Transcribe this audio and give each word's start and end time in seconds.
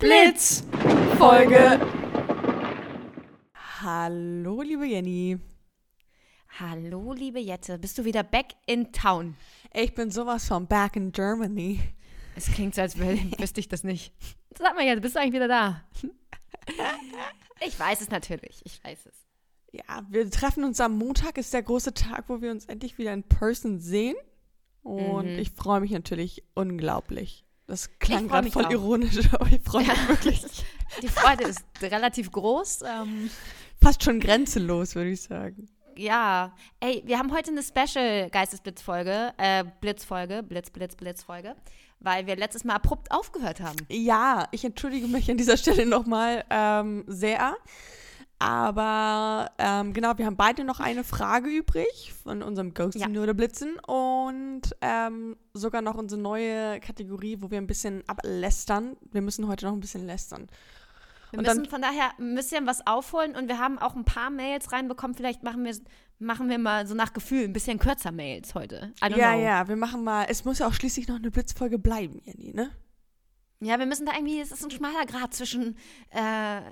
Blitz 0.00 0.64
Folge. 1.18 1.78
Hallo, 3.82 4.62
liebe 4.62 4.86
Jenny. 4.86 5.38
Hallo, 6.58 7.12
liebe 7.12 7.38
Jette. 7.38 7.78
Bist 7.78 7.98
du 7.98 8.04
wieder 8.04 8.22
back 8.22 8.54
in 8.66 8.92
town? 8.92 9.36
Ich 9.72 9.94
bin 9.94 10.10
sowas 10.10 10.48
von 10.48 10.66
back 10.66 10.96
in 10.96 11.12
Germany. 11.12 11.80
Es 12.34 12.46
klingt 12.50 12.74
so, 12.74 12.80
als 12.82 12.98
wüsste 12.98 13.60
ich 13.60 13.68
das 13.68 13.84
nicht. 13.84 14.12
Sag 14.58 14.74
mal, 14.74 14.84
Jette, 14.84 15.00
bist 15.00 15.14
du 15.16 15.20
eigentlich 15.20 15.34
wieder 15.34 15.48
da? 15.48 15.84
Ich 17.62 17.78
weiß 17.78 18.00
es 18.00 18.08
natürlich. 18.08 18.62
Ich 18.64 18.82
weiß 18.82 19.04
es. 19.04 19.14
Ja, 19.70 20.06
wir 20.08 20.30
treffen 20.30 20.64
uns 20.64 20.80
am 20.80 20.96
Montag, 20.96 21.36
ist 21.36 21.52
der 21.52 21.62
große 21.62 21.92
Tag, 21.92 22.24
wo 22.28 22.40
wir 22.40 22.50
uns 22.50 22.64
endlich 22.64 22.96
wieder 22.96 23.12
in 23.12 23.22
Person 23.22 23.80
sehen. 23.80 24.16
Und 24.82 25.26
Mhm. 25.26 25.38
ich 25.38 25.50
freue 25.50 25.80
mich 25.80 25.90
natürlich 25.90 26.42
unglaublich. 26.54 27.44
Das 27.70 27.88
klang 28.00 28.26
gerade 28.28 28.50
voll 28.50 28.64
auch. 28.66 28.70
ironisch, 28.70 29.18
aber 29.32 29.46
ich 29.46 29.60
freue 29.62 29.86
mich 29.86 29.96
Ja. 29.96 30.08
wirklich. 30.08 30.42
Die 31.02 31.08
Freude 31.08 31.44
ist 31.44 31.64
relativ 31.80 32.30
groß. 32.32 32.80
Ähm, 32.82 33.30
Fast 33.80 34.02
schon 34.02 34.18
grenzenlos, 34.20 34.94
würde 34.96 35.10
ich 35.10 35.22
sagen. 35.22 35.68
ja, 35.96 36.52
ey, 36.80 37.02
wir 37.06 37.18
haben 37.18 37.32
heute 37.32 37.50
eine 37.52 37.62
Special 37.62 38.28
Geistesblitzfolge, 38.30 39.32
äh, 39.38 39.64
Blitzfolge, 39.80 40.42
Blitz, 40.42 40.70
Blitz, 40.70 40.96
Blitzfolge, 40.96 41.54
weil 42.00 42.26
wir 42.26 42.36
letztes 42.36 42.64
Mal 42.64 42.74
abrupt 42.74 43.10
aufgehört 43.12 43.60
haben. 43.60 43.76
Ja, 43.88 44.48
ich 44.50 44.64
entschuldige 44.64 45.06
mich 45.06 45.30
an 45.30 45.36
dieser 45.36 45.56
Stelle 45.56 45.86
nochmal 45.86 46.44
ähm, 46.50 47.04
sehr. 47.06 47.54
Aber 48.40 49.50
ähm, 49.58 49.92
genau, 49.92 50.16
wir 50.16 50.24
haben 50.24 50.36
beide 50.36 50.64
noch 50.64 50.80
eine 50.80 51.04
Frage 51.04 51.50
übrig 51.50 52.14
von 52.24 52.42
unserem 52.42 52.72
Ghosting 52.72 53.18
oder 53.18 53.34
Blitzen 53.34 53.78
und 53.80 54.62
ähm, 54.80 55.36
sogar 55.52 55.82
noch 55.82 55.94
unsere 55.96 56.18
neue 56.20 56.80
Kategorie, 56.80 57.36
wo 57.40 57.50
wir 57.50 57.58
ein 57.58 57.66
bisschen 57.66 58.02
ablästern. 58.08 58.96
Wir 59.12 59.20
müssen 59.20 59.46
heute 59.46 59.66
noch 59.66 59.74
ein 59.74 59.80
bisschen 59.80 60.06
lästern. 60.06 60.46
Wir 61.32 61.38
Und 61.38 61.44
müssen 61.46 61.62
dann- 61.64 61.70
von 61.70 61.82
daher 61.82 62.12
ein 62.18 62.34
bisschen 62.34 62.66
was 62.66 62.86
aufholen 62.86 63.36
und 63.36 63.46
wir 63.48 63.58
haben 63.58 63.78
auch 63.78 63.94
ein 63.94 64.06
paar 64.06 64.30
Mails 64.30 64.72
reinbekommen. 64.72 65.14
Vielleicht 65.14 65.42
machen 65.42 65.62
wir, 65.64 65.76
machen 66.18 66.48
wir 66.48 66.58
mal 66.58 66.86
so 66.86 66.94
nach 66.94 67.12
Gefühl 67.12 67.44
ein 67.44 67.52
bisschen 67.52 67.78
kürzer 67.78 68.10
Mails 68.10 68.54
heute. 68.54 68.94
Ja, 69.02 69.08
know. 69.08 69.40
ja, 69.44 69.68
wir 69.68 69.76
machen 69.76 70.02
mal, 70.02 70.24
es 70.30 70.46
muss 70.46 70.60
ja 70.60 70.66
auch 70.66 70.72
schließlich 70.74 71.08
noch 71.08 71.16
eine 71.16 71.30
Blitzfolge 71.30 71.78
bleiben, 71.78 72.20
Jenny, 72.24 72.54
ne? 72.54 72.70
Ja, 73.62 73.78
wir 73.78 73.84
müssen 73.84 74.06
da 74.06 74.14
irgendwie, 74.14 74.40
es 74.40 74.52
ist 74.52 74.64
ein 74.64 74.70
schmaler 74.70 75.04
Grad 75.04 75.34
zwischen, 75.34 75.76
äh, 76.10 76.62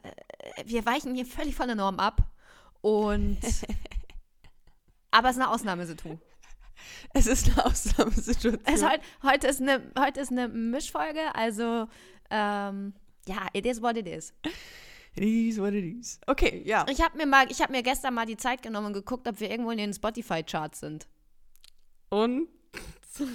wir 0.65 0.87
weichen 0.87 1.15
hier 1.15 1.27
völlig 1.27 1.55
von 1.55 1.67
der 1.67 1.77
Norm 1.77 2.01
ab 2.01 2.23
und, 2.81 3.39
aber 5.11 5.29
es 5.29 5.37
ist 5.37 5.43
eine 5.43 5.51
Ausnahmesituation. 5.51 6.21
Es 7.13 7.27
ist 7.27 7.51
eine 7.51 7.67
Ausnahmesituation. 7.67 8.59
Es, 8.65 8.83
heut, 8.83 9.01
heute, 9.23 9.49
ist 9.49 9.61
eine, 9.61 9.83
heute 9.99 10.21
ist 10.21 10.31
eine 10.31 10.49
Mischfolge, 10.49 11.35
also, 11.35 11.89
ähm, 12.31 12.95
ja, 13.27 13.47
it 13.53 13.67
is 13.67 13.83
what 13.83 13.99
it 13.99 14.07
is. 14.07 14.33
It 15.15 15.25
is 15.25 15.59
what 15.59 15.75
it 15.75 15.85
is. 15.85 16.19
Okay, 16.27 16.63
ja. 16.65 16.87
Ich 16.89 17.03
habe 17.03 17.19
mir 17.19 17.27
mal, 17.27 17.51
ich 17.51 17.61
habe 17.61 17.73
mir 17.73 17.83
gestern 17.83 18.15
mal 18.15 18.25
die 18.25 18.39
Zeit 18.39 18.63
genommen 18.63 18.87
und 18.87 18.93
geguckt, 18.95 19.29
ob 19.29 19.41
wir 19.41 19.51
irgendwo 19.51 19.73
in 19.73 19.79
den 19.79 19.93
Spotify-Charts 19.93 20.81
sind. 20.81 21.07
Und 22.09 22.49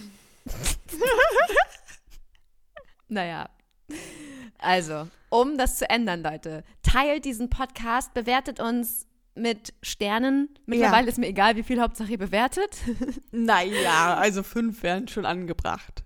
Naja. 3.08 3.50
Also, 4.58 5.08
um 5.30 5.58
das 5.58 5.78
zu 5.78 5.90
ändern, 5.90 6.24
Leute, 6.24 6.64
teilt 6.84 7.26
diesen 7.26 7.50
Podcast, 7.50 8.14
bewertet 8.14 8.60
uns 8.60 9.08
mit 9.36 9.74
Sternen. 9.82 10.50
Mittlerweile 10.66 11.08
ist 11.10 11.18
mir 11.18 11.28
egal, 11.28 11.56
wie 11.56 11.64
viel 11.64 11.82
Hauptsache 11.82 12.12
ihr 12.12 12.18
bewertet. 12.18 12.78
naja, 13.32 14.16
also 14.16 14.44
fünf 14.44 14.84
wären 14.84 15.08
schon 15.08 15.26
angebracht. 15.26 16.04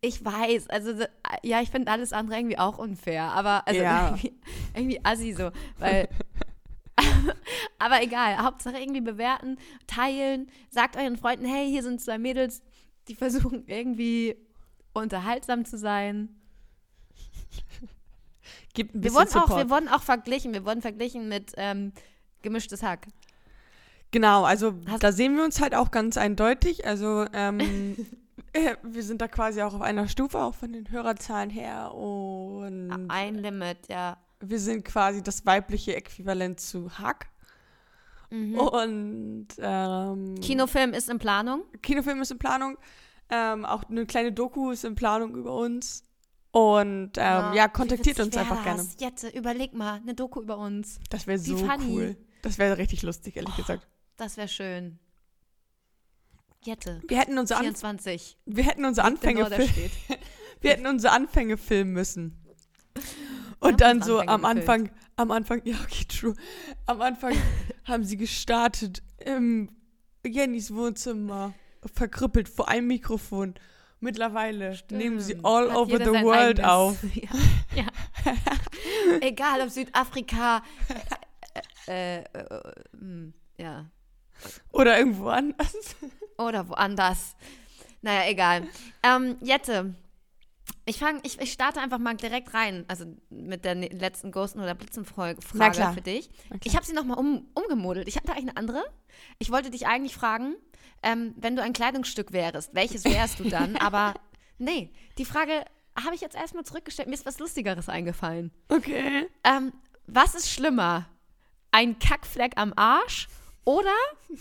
Ich 0.00 0.24
weiß, 0.24 0.68
also 0.70 0.96
so- 0.96 1.04
ja, 1.42 1.60
ich 1.62 1.70
finde 1.70 1.90
alles 1.90 2.12
andere 2.12 2.38
irgendwie 2.38 2.58
auch 2.58 2.78
unfair, 2.78 3.24
aber 3.24 3.66
also 3.66 3.80
Ja. 3.80 4.08
irgendwie, 4.10 4.32
irgendwie 4.74 5.00
assi 5.04 5.32
so, 5.32 5.50
weil 5.78 6.08
aber 7.78 8.02
egal, 8.02 8.38
Hauptsache 8.38 8.78
irgendwie 8.78 9.00
bewerten, 9.00 9.58
teilen, 9.86 10.48
sagt 10.70 10.96
euren 10.96 11.16
Freunden, 11.16 11.46
hey, 11.46 11.68
hier 11.68 11.82
sind 11.82 12.00
zwei 12.00 12.18
Mädels, 12.18 12.62
die 13.08 13.14
versuchen 13.14 13.64
irgendwie 13.66 14.36
unterhaltsam 14.94 15.64
zu 15.64 15.76
sein. 15.76 16.30
Gibt 18.72 18.94
ein 18.94 19.02
Wir 19.02 19.10
bisschen 19.12 19.16
wurden, 19.16 19.28
auch, 19.38 19.42
Support. 19.48 19.58
wir 19.58 19.70
wurden 19.70 19.88
auch 19.88 20.02
verglichen, 20.02 20.52
wir 20.52 20.64
wurden 20.64 20.82
verglichen 20.82 21.28
mit 21.28 21.52
ähm, 21.56 21.92
gemischtes 22.42 22.82
Hack. 22.82 23.06
Genau, 24.10 24.44
also 24.44 24.74
Hast- 24.88 25.02
da 25.02 25.12
sehen 25.12 25.36
wir 25.36 25.44
uns 25.44 25.60
halt 25.60 25.74
auch 25.74 25.90
ganz 25.90 26.16
eindeutig. 26.16 26.86
Also 26.86 27.26
ähm, 27.32 27.96
äh, 28.52 28.76
wir 28.82 29.02
sind 29.02 29.20
da 29.20 29.28
quasi 29.28 29.62
auch 29.62 29.74
auf 29.74 29.80
einer 29.82 30.08
Stufe, 30.08 30.38
auch 30.38 30.54
von 30.54 30.72
den 30.72 30.90
Hörerzahlen 30.90 31.50
her. 31.50 31.92
Und 31.94 32.90
Ein 33.08 33.36
Limit, 33.36 33.88
ja. 33.88 34.16
wir 34.40 34.58
sind 34.58 34.84
quasi 34.84 35.22
das 35.22 35.46
weibliche 35.46 35.94
Äquivalent 35.94 36.58
zu 36.60 36.98
Hack. 36.98 37.28
Mhm. 38.30 38.54
Und 38.58 39.48
ähm, 39.58 40.40
Kinofilm 40.40 40.92
ist 40.94 41.08
in 41.08 41.18
Planung. 41.18 41.62
Kinofilm 41.82 42.20
ist 42.22 42.32
in 42.32 42.38
Planung. 42.38 42.76
Ähm, 43.30 43.64
auch 43.64 43.84
eine 43.84 44.06
kleine 44.06 44.32
Doku 44.32 44.70
ist 44.70 44.84
in 44.84 44.94
Planung 44.94 45.34
über 45.36 45.54
uns. 45.56 46.02
Und 46.50 47.12
ähm, 47.16 47.52
ja, 47.54 47.66
wie 47.68 47.72
kontaktiert 47.72 48.20
uns 48.20 48.36
einfach 48.36 48.62
gerne. 48.62 48.78
das? 48.82 48.96
Jette, 49.00 49.28
überleg 49.28 49.72
mal, 49.74 49.94
eine 50.00 50.14
Doku 50.14 50.40
über 50.40 50.56
uns. 50.58 51.00
Das 51.10 51.26
wäre 51.26 51.38
so 51.38 51.56
cool. 51.88 52.16
Das 52.42 52.58
wäre 52.58 52.78
richtig 52.78 53.02
lustig, 53.02 53.36
ehrlich 53.36 53.56
gesagt. 53.56 53.88
Das 54.16 54.36
wäre 54.36 54.48
schön. 54.48 54.98
Jette, 56.62 57.02
Wir 57.08 57.18
hätten 57.18 57.36
unsere, 57.38 57.58
An 57.58 57.64
24. 57.66 58.38
wir 58.46 58.64
hätten 58.64 58.84
unsere 58.84 59.06
Anfänge 59.06 59.44
Genau, 59.44 59.50
da 59.50 59.56
fil- 59.56 59.68
steht. 59.68 59.90
wir 60.60 60.70
hätten 60.70 60.86
unsere 60.86 61.12
Anfänge 61.12 61.56
filmen 61.56 61.92
müssen. 61.92 62.40
Und 63.60 63.80
dann 63.80 64.00
so 64.02 64.20
am 64.20 64.44
Anfänge 64.44 64.84
Anfang, 64.84 64.90
am 65.16 65.30
Anfang, 65.30 65.62
ja, 65.64 65.76
okay, 65.82 66.04
true. 66.04 66.34
Am 66.86 67.00
Anfang 67.02 67.34
haben 67.84 68.04
sie 68.04 68.16
gestartet 68.16 69.02
im 69.18 69.70
Jennys 70.24 70.72
Wohnzimmer, 70.72 71.52
verkrüppelt 71.92 72.48
vor 72.48 72.68
einem 72.68 72.86
Mikrofon. 72.88 73.54
Mittlerweile 74.00 74.78
nehmen 74.90 75.18
sie 75.20 75.32
Stimmt. 75.32 75.46
all 75.46 75.70
Hat 75.70 75.76
over 75.76 75.98
the 75.98 76.22
world 76.22 76.60
eigenes- 76.60 76.64
auf. 76.70 76.96
Ja. 77.14 77.28
ja. 77.74 77.86
Egal 79.20 79.60
ob 79.62 79.70
Südafrika. 79.70 80.62
Äh, 81.86 82.18
äh, 82.18 82.24
äh, 82.24 82.72
hm, 82.98 83.34
ja. 83.56 83.86
Oder 84.72 84.98
irgendwo 84.98 85.28
anders. 85.28 85.96
Oder 86.38 86.68
woanders. 86.68 87.36
Naja, 88.02 88.28
egal. 88.28 88.66
Ähm, 89.02 89.36
Jette, 89.40 89.94
ich 90.84 90.98
fange, 90.98 91.20
ich, 91.22 91.40
ich 91.40 91.52
starte 91.52 91.80
einfach 91.80 91.98
mal 91.98 92.14
direkt 92.16 92.52
rein, 92.52 92.84
also 92.88 93.06
mit 93.30 93.64
der 93.64 93.74
ne- 93.74 93.88
letzten 93.88 94.30
Ghosten- 94.32 94.60
oder 94.60 94.74
Blitzenfrage 94.74 95.40
für 95.40 96.00
dich. 96.02 96.28
Ich 96.64 96.74
habe 96.76 96.84
sie 96.84 96.92
nochmal 96.92 97.18
um, 97.18 97.46
umgemodelt. 97.54 98.06
Ich 98.08 98.16
hatte 98.16 98.32
eigentlich 98.32 98.48
eine 98.50 98.56
andere. 98.58 98.84
Ich 99.38 99.50
wollte 99.50 99.70
dich 99.70 99.86
eigentlich 99.86 100.14
fragen, 100.14 100.56
ähm, 101.04 101.34
wenn 101.36 101.56
du 101.56 101.62
ein 101.62 101.72
Kleidungsstück 101.72 102.32
wärst, 102.32 102.74
welches 102.74 103.04
wärst 103.04 103.38
du 103.40 103.44
dann? 103.44 103.76
Aber 103.76 104.14
nee, 104.58 104.90
die 105.18 105.24
Frage 105.24 105.64
habe 106.02 106.14
ich 106.14 106.20
jetzt 106.20 106.34
erstmal 106.34 106.64
zurückgestellt. 106.64 107.08
Mir 107.08 107.14
ist 107.14 107.26
was 107.26 107.38
Lustigeres 107.38 107.88
eingefallen. 107.88 108.50
Okay. 108.68 109.28
Ähm, 109.44 109.72
was 110.06 110.34
ist 110.34 110.50
schlimmer? 110.50 111.06
Ein 111.70 111.98
Kackfleck 111.98 112.52
am 112.56 112.72
Arsch 112.76 113.28
oder 113.64 113.94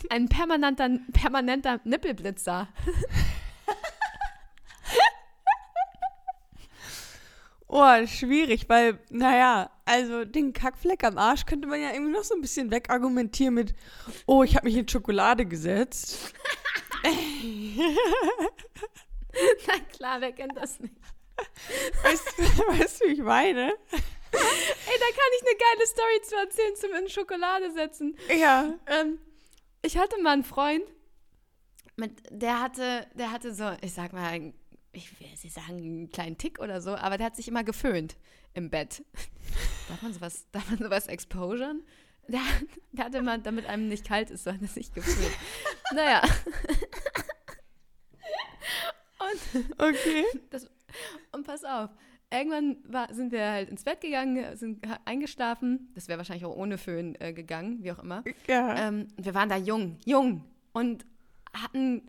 ein 0.10 0.30
permanenter, 0.30 0.90
permanenter 1.14 1.80
Nippelblitzer? 1.84 2.68
Oh, 7.76 8.06
schwierig, 8.06 8.70
weil, 8.70 9.00
naja, 9.10 9.72
also 9.86 10.26
den 10.26 10.54
Kackfleck 10.54 11.04
am 11.04 11.18
Arsch 11.18 11.46
könnte 11.48 11.68
man 11.68 11.82
ja 11.82 11.92
irgendwie 11.92 12.12
noch 12.12 12.24
so 12.24 12.36
ein 12.36 12.42
bisschen 12.42 12.70
wegargumentieren 12.70 13.56
mit, 13.56 13.74
oh, 14.28 14.44
ich 14.44 14.56
habe 14.56 14.68
mich 14.68 14.78
in 14.78 14.88
Schokolade 14.88 15.44
gesetzt. 15.48 16.34
Na 19.68 19.80
klar, 19.92 20.22
wer 20.22 20.32
kennt 20.34 20.56
das 20.56 20.80
nicht? 20.80 20.94
Weißt, 22.04 22.28
du- 22.38 22.44
weißt 22.80 23.02
du, 23.02 23.08
wie 23.08 23.14
ich 23.14 23.22
meine? 23.22 23.70
Ey, 23.72 25.00
da 25.00 25.08
kann 25.10 25.32
ich 25.36 25.42
eine 25.48 25.58
geile 25.58 25.88
Story 25.88 26.22
zu 26.24 26.36
erzählen 26.36 26.76
zum 26.76 26.94
in 26.94 27.10
Schokolade 27.10 27.72
setzen. 27.72 28.16
Ja. 28.38 28.74
Ähm, 28.88 29.18
ich 29.82 29.98
hatte 29.98 30.22
mal 30.22 30.34
einen 30.34 30.44
Freund, 30.44 30.84
mit, 31.96 32.12
der 32.30 32.62
hatte, 32.62 33.08
der 33.16 33.32
hatte 33.32 33.54
so, 33.54 33.72
ich 33.82 33.94
sag 33.94 34.14
mal, 34.14 34.28
ein- 34.28 34.54
ich 34.94 35.20
will 35.20 35.28
nicht 35.28 35.54
sagen, 35.54 35.78
einen 35.78 36.10
kleinen 36.10 36.38
Tick 36.38 36.60
oder 36.60 36.82
so, 36.82 36.96
aber 36.96 37.18
der 37.18 37.28
hat 37.28 37.36
sich 37.36 37.48
immer 37.48 37.64
geföhnt 37.64 38.16
im 38.54 38.70
Bett. 38.70 39.04
darf 39.90 40.02
man 40.02 40.14
sowas, 40.14 40.48
darf 40.52 40.70
man 40.70 40.80
sowas 40.80 41.08
exposuren? 41.08 41.84
Der, 42.28 42.42
der 42.94 43.06
hatte 43.06 43.18
immer, 43.18 43.38
damit 43.38 43.66
einem 43.66 43.90
nicht 43.90 44.08
kalt 44.08 44.30
ist, 44.30 44.46
so 44.46 44.54
hat 44.54 44.62
er 44.62 44.68
sich 44.68 44.94
geföhnt. 44.94 45.36
naja. 45.94 46.22
Und 49.20 49.64
Okay. 49.78 50.26
Und 51.32 51.46
pass 51.46 51.64
auf, 51.64 51.90
irgendwann 52.32 52.78
war, 52.88 53.14
sind 53.14 53.32
wir 53.32 53.46
halt 53.46 53.70
ins 53.70 53.84
Bett 53.84 54.02
gegangen, 54.02 54.56
sind 54.58 54.84
eingeschlafen. 55.06 55.92
Das 55.96 56.08
wäre 56.08 56.18
wahrscheinlich 56.18 56.46
auch 56.46 56.56
ohne 56.56 56.78
Föhn 56.78 57.16
äh, 57.20 57.34
gegangen, 57.34 57.84
wie 57.84 57.92
auch 57.92 58.00
immer. 58.00 58.24
Ja. 58.48 58.88
Ähm, 58.88 59.08
wir 59.18 59.34
waren 59.34 59.50
da 59.50 59.58
jung, 59.58 59.98
jung 60.06 60.44
und 60.74 61.06
hatten, 61.54 62.08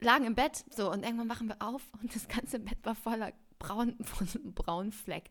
lagen 0.00 0.24
im 0.24 0.34
Bett 0.34 0.64
so 0.70 0.90
und 0.90 1.04
irgendwann 1.04 1.28
wachen 1.28 1.48
wir 1.48 1.60
auf 1.60 1.82
und 2.00 2.14
das 2.14 2.28
ganze 2.28 2.58
Bett 2.58 2.78
war 2.84 2.94
voller 2.94 3.32
braun, 3.58 3.96
braunen 4.54 4.92
Fleck. 4.92 5.30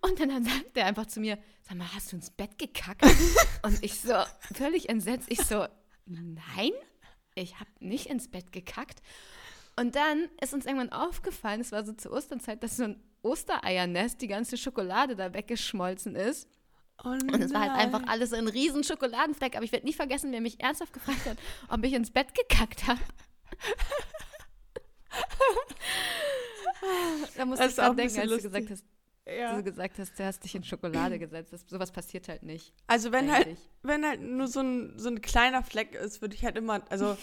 Und 0.00 0.20
dann, 0.20 0.28
dann 0.28 0.44
sagt 0.44 0.76
er 0.76 0.86
einfach 0.86 1.06
zu 1.06 1.20
mir, 1.20 1.38
sag 1.62 1.76
mal, 1.76 1.92
hast 1.94 2.12
du 2.12 2.16
ins 2.16 2.30
Bett 2.30 2.58
gekackt? 2.58 3.04
Und 3.62 3.82
ich 3.82 4.00
so, 4.00 4.14
völlig 4.54 4.88
entsetzt, 4.88 5.28
ich 5.30 5.40
so, 5.44 5.66
nein, 6.06 6.72
ich 7.34 7.60
habe 7.60 7.70
nicht 7.80 8.06
ins 8.06 8.28
Bett 8.28 8.52
gekackt. 8.52 9.00
Und 9.76 9.96
dann 9.96 10.28
ist 10.40 10.52
uns 10.52 10.66
irgendwann 10.66 10.92
aufgefallen, 10.92 11.60
es 11.60 11.72
war 11.72 11.84
so 11.84 11.92
zur 11.92 12.12
Osternzeit, 12.12 12.62
dass 12.62 12.76
so 12.76 12.84
ein 12.84 13.02
Ostereiernest, 13.22 14.20
die 14.20 14.26
ganze 14.26 14.56
Schokolade 14.56 15.16
da 15.16 15.32
weggeschmolzen 15.32 16.16
ist. 16.16 16.48
Oh 17.04 17.08
Und 17.08 17.40
es 17.40 17.54
war 17.54 17.62
halt 17.62 17.72
einfach 17.72 18.02
alles 18.06 18.30
so 18.30 18.36
ein 18.36 18.48
riesen 18.48 18.84
Schokoladenfleck. 18.84 19.56
Aber 19.56 19.64
ich 19.64 19.72
werde 19.72 19.86
nie 19.86 19.92
vergessen, 19.92 20.30
wer 20.32 20.40
mich 20.40 20.60
ernsthaft 20.60 20.92
gefragt 20.92 21.24
hat, 21.26 21.38
ob 21.68 21.82
ich 21.84 21.94
ins 21.94 22.10
Bett 22.10 22.34
gekackt 22.34 22.86
habe. 22.86 23.00
da 27.36 27.44
musste 27.44 27.64
Das 27.64 27.74
ich 27.74 27.80
auch 27.80 27.86
dran 27.86 27.96
denken, 27.96 28.18
als 28.18 28.30
bisschen 28.30 28.52
du 28.52 28.60
gesagt 28.60 28.70
hast, 28.70 28.84
Ja. 29.26 29.56
du 29.56 29.62
gesagt 29.62 29.98
hast, 29.98 30.18
du 30.18 30.24
hast 30.24 30.44
dich 30.44 30.54
in 30.54 30.64
Schokolade 30.64 31.18
gesetzt. 31.18 31.52
Das, 31.52 31.64
sowas 31.68 31.92
passiert 31.92 32.28
halt 32.28 32.42
nicht. 32.42 32.72
Also 32.86 33.12
wenn 33.12 33.32
halt, 33.32 33.56
wenn 33.82 34.06
halt 34.06 34.20
nur 34.20 34.48
so 34.48 34.60
ein, 34.60 34.98
so 34.98 35.08
ein 35.08 35.20
kleiner 35.20 35.62
Fleck 35.62 35.94
ist, 35.94 36.20
würde 36.22 36.34
ich 36.34 36.44
halt 36.44 36.56
immer, 36.56 36.82
also 36.90 37.16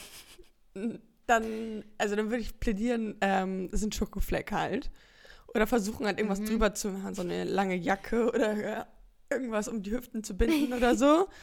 dann, 1.27 1.83
also 1.97 2.15
dann 2.15 2.29
würde 2.29 2.41
ich 2.41 2.59
plädieren, 2.59 3.17
ähm, 3.21 3.69
es 3.71 3.81
ist 3.81 3.87
ein 3.87 3.91
Schokofleck 3.91 4.51
halt. 4.51 4.89
Oder 5.53 5.65
versuchen 5.67 6.05
halt 6.05 6.19
irgendwas 6.19 6.39
Mhm. 6.41 6.45
drüber 6.45 6.73
zu 6.75 6.89
machen, 6.89 7.15
so 7.15 7.23
eine 7.23 7.43
lange 7.43 7.75
Jacke 7.75 8.29
oder 8.31 8.87
irgendwas 9.31 9.67
um 9.67 9.81
die 9.81 9.91
Hüften 9.91 10.23
zu 10.23 10.35
binden 10.37 10.73
oder 10.73 10.95
so. 10.95 11.27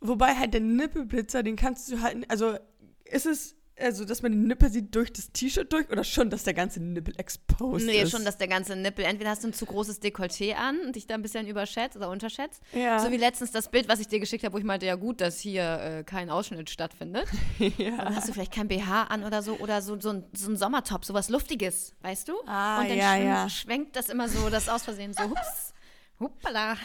Wobei 0.00 0.34
halt 0.34 0.52
der 0.52 0.60
Nippelblitzer, 0.60 1.42
den 1.42 1.56
kannst 1.56 1.90
du 1.90 2.00
halt, 2.02 2.30
also 2.30 2.58
ist 3.04 3.24
es, 3.26 3.56
also 3.78 4.04
dass 4.04 4.22
man 4.22 4.32
die 4.32 4.38
Nippel 4.38 4.70
sieht 4.70 4.94
durch 4.94 5.12
das 5.12 5.32
T-Shirt 5.32 5.72
durch 5.72 5.90
oder 5.90 6.04
schon, 6.04 6.30
dass 6.30 6.44
der 6.44 6.54
ganze 6.54 6.80
Nippel 6.80 7.14
exposed 7.18 7.86
Nee, 7.86 8.02
ist? 8.02 8.10
schon, 8.12 8.24
dass 8.24 8.38
der 8.38 8.46
ganze 8.48 8.76
Nippel, 8.76 9.04
entweder 9.04 9.30
hast 9.30 9.42
du 9.42 9.48
ein 9.48 9.52
zu 9.52 9.66
großes 9.66 10.00
Dekolleté 10.00 10.54
an 10.54 10.78
und 10.80 10.96
dich 10.96 11.06
da 11.06 11.14
ein 11.14 11.22
bisschen 11.22 11.46
überschätzt 11.48 11.96
oder 11.96 12.08
unterschätzt. 12.10 12.62
ja. 12.72 12.98
So 13.00 13.10
wie 13.10 13.16
letztens 13.16 13.50
das 13.50 13.70
Bild, 13.70 13.88
was 13.88 13.98
ich 14.00 14.08
dir 14.08 14.20
geschickt 14.20 14.44
habe, 14.44 14.54
wo 14.54 14.58
ich 14.58 14.64
meinte, 14.64 14.86
ja 14.86 14.94
gut, 14.94 15.20
dass 15.20 15.40
hier 15.40 15.80
äh, 15.80 16.04
kein 16.04 16.30
Ausschnitt 16.30 16.70
stattfindet. 16.70 17.26
ja. 17.78 17.96
Dann 17.96 18.14
hast 18.14 18.28
du 18.28 18.32
vielleicht 18.32 18.52
kein 18.52 18.68
BH 18.68 19.04
an 19.04 19.24
oder 19.24 19.42
so 19.42 19.56
oder 19.58 19.82
so, 19.82 20.00
so, 20.00 20.10
ein, 20.10 20.24
so 20.32 20.50
ein 20.50 20.56
Sommertop, 20.56 21.04
sowas 21.04 21.28
Luftiges, 21.28 21.94
weißt 22.02 22.28
du? 22.28 22.34
Ah, 22.46 22.80
und 22.80 22.90
dann 22.90 22.98
ja, 22.98 23.12
schwenkt, 23.14 23.26
ja. 23.26 23.48
schwenkt 23.48 23.96
das 23.96 24.08
immer 24.08 24.28
so, 24.28 24.50
das 24.50 24.68
aus 24.68 24.84
Versehen 24.84 25.12
so, 25.14 25.24
hups, 25.24 25.74
huppala. 26.20 26.76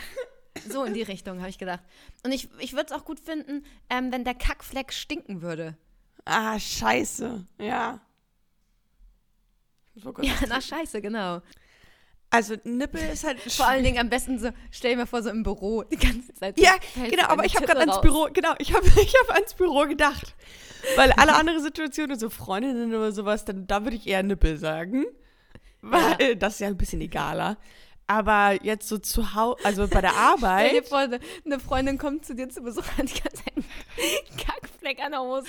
So 0.67 0.83
in 0.83 0.93
die 0.93 1.03
Richtung, 1.03 1.39
habe 1.39 1.49
ich 1.49 1.57
gedacht. 1.59 1.81
Und 2.25 2.31
ich, 2.31 2.49
ich 2.59 2.73
würde 2.73 2.87
es 2.87 2.91
auch 2.91 3.05
gut 3.05 3.19
finden, 3.19 3.63
ähm, 3.89 4.11
wenn 4.11 4.23
der 4.23 4.33
Kackfleck 4.33 4.91
stinken 4.91 5.41
würde. 5.41 5.77
Ah, 6.29 6.59
scheiße. 6.59 7.45
Ja. 7.59 7.99
Kurz 10.03 10.25
Ja, 10.27 10.33
na 10.47 10.61
scheiße, 10.61 11.01
genau. 11.01 11.41
Also 12.31 12.55
Nippel 12.63 13.01
ist 13.11 13.23
halt 13.23 13.39
Vor 13.51 13.65
allen 13.67 13.83
Dingen 13.83 13.97
am 13.97 14.09
besten 14.09 14.37
so, 14.37 14.51
stell 14.69 14.91
dir 14.91 14.97
mal 14.97 15.05
vor, 15.07 15.23
so 15.23 15.29
im 15.31 15.41
Büro 15.41 15.81
die 15.83 15.97
ganze 15.97 16.31
Zeit. 16.35 16.57
so 16.57 16.63
Ja, 16.63 16.73
genau, 16.95 17.23
so 17.23 17.29
aber 17.29 17.45
ich 17.45 17.55
habe 17.55 17.65
gerade 17.65 17.79
ans. 17.81 17.99
Büro, 18.01 18.29
genau, 18.31 18.53
ich 18.59 18.73
habe 18.73 18.85
ich 19.01 19.13
hab 19.23 19.35
ans 19.35 19.55
Büro 19.55 19.85
gedacht. 19.87 20.35
Weil 20.95 21.11
alle 21.13 21.33
andere 21.35 21.59
Situationen, 21.59 22.17
so 22.19 22.29
Freundinnen 22.29 22.93
oder 22.93 23.11
sowas, 23.11 23.45
dann 23.45 23.65
da 23.67 23.83
würde 23.83 23.97
ich 23.97 24.05
eher 24.07 24.21
Nippel 24.23 24.57
sagen. 24.57 25.05
Weil 25.81 26.35
das 26.35 26.53
ist 26.53 26.59
ja 26.59 26.67
ein 26.67 26.77
bisschen 26.77 27.01
egaler. 27.01 27.57
Aber 28.05 28.57
jetzt 28.63 28.87
so 28.87 28.97
zu 28.97 29.33
Hause, 29.35 29.57
also 29.65 29.87
bei 29.87 30.01
der 30.01 30.11
Stell 30.11 30.21
dir 30.23 30.29
Arbeit, 30.29 30.87
vor, 30.87 31.07
ne- 31.07 31.19
eine 31.45 31.59
Freundin 31.59 31.97
kommt 31.97 32.25
zu 32.25 32.35
dir 32.35 32.47
zu 32.49 32.61
Besuch 32.61 32.83
und 32.83 32.97
hat 32.97 33.09
die 33.09 33.21
ganze 33.21 33.43
Zeit 33.43 33.53
einen 33.57 34.37
Kackfleck 34.79 35.03
an 35.03 35.11
der 35.11 35.21
Hose. 35.21 35.47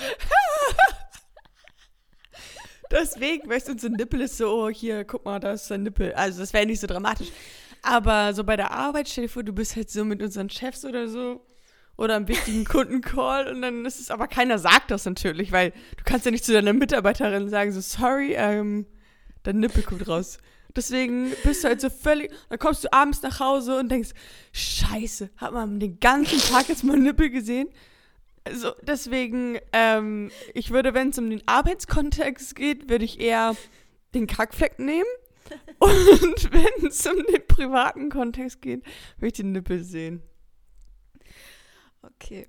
deswegen, 2.91 3.49
weißt 3.49 3.69
du, 3.69 3.77
so 3.77 3.87
ein 3.87 3.93
Nippel 3.93 4.21
ist 4.21 4.37
so, 4.37 4.49
oh, 4.49 4.69
hier, 4.69 5.05
guck 5.05 5.25
mal, 5.25 5.39
da 5.39 5.53
ist 5.53 5.71
ein 5.71 5.83
Nippel. 5.83 6.13
Also 6.13 6.39
das 6.39 6.53
wäre 6.53 6.65
nicht 6.65 6.79
so 6.79 6.87
dramatisch. 6.87 7.29
Aber 7.81 8.33
so 8.33 8.43
bei 8.43 8.55
der 8.55 8.71
Arbeit, 8.71 9.09
stell 9.09 9.25
dir 9.25 9.29
vor, 9.29 9.43
du 9.43 9.53
bist 9.53 9.75
halt 9.75 9.89
so 9.89 10.05
mit 10.05 10.21
unseren 10.21 10.49
Chefs 10.49 10.85
oder 10.85 11.07
so 11.07 11.45
oder 11.97 12.15
einem 12.15 12.27
wichtigen 12.27 12.65
Kundencall 12.65 13.47
und 13.47 13.61
dann 13.61 13.85
ist 13.85 13.99
es, 13.99 14.11
aber 14.11 14.27
keiner 14.27 14.57
sagt 14.59 14.91
das 14.91 15.05
natürlich, 15.05 15.51
weil 15.51 15.71
du 15.71 16.03
kannst 16.03 16.25
ja 16.25 16.31
nicht 16.31 16.45
zu 16.45 16.53
deiner 16.53 16.73
Mitarbeiterin 16.73 17.49
sagen, 17.49 17.71
so, 17.71 17.81
sorry, 17.81 18.33
ähm, 18.35 18.85
dein 19.43 19.59
Nippel 19.59 19.83
kommt 19.83 20.07
raus. 20.07 20.39
Deswegen 20.75 21.31
bist 21.43 21.63
du 21.63 21.67
halt 21.67 21.81
so 21.81 21.89
völlig, 21.89 22.31
dann 22.49 22.59
kommst 22.59 22.83
du 22.83 22.93
abends 22.93 23.21
nach 23.23 23.39
Hause 23.39 23.77
und 23.77 23.89
denkst, 23.89 24.11
scheiße, 24.53 25.31
hat 25.37 25.53
man 25.53 25.79
den 25.79 25.99
ganzen 25.99 26.39
Tag 26.39 26.69
jetzt 26.69 26.83
mal 26.83 26.97
Nippel 26.97 27.29
gesehen? 27.29 27.67
Also 28.43 28.73
deswegen, 28.81 29.59
ähm, 29.71 30.31
ich 30.53 30.71
würde, 30.71 30.93
wenn 30.93 31.09
es 31.09 31.17
um 31.17 31.29
den 31.29 31.47
Arbeitskontext 31.47 32.55
geht, 32.55 32.89
würde 32.89 33.05
ich 33.05 33.19
eher 33.19 33.55
den 34.13 34.27
Kackfleck 34.27 34.79
nehmen. 34.79 35.05
Und 35.79 36.51
wenn 36.51 36.87
es 36.87 37.05
um 37.05 37.23
den 37.25 37.45
privaten 37.47 38.09
Kontext 38.09 38.61
geht, 38.61 38.83
würde 39.17 39.27
ich 39.27 39.33
den 39.33 39.51
Nippel 39.51 39.83
sehen. 39.83 40.23
Okay. 42.01 42.47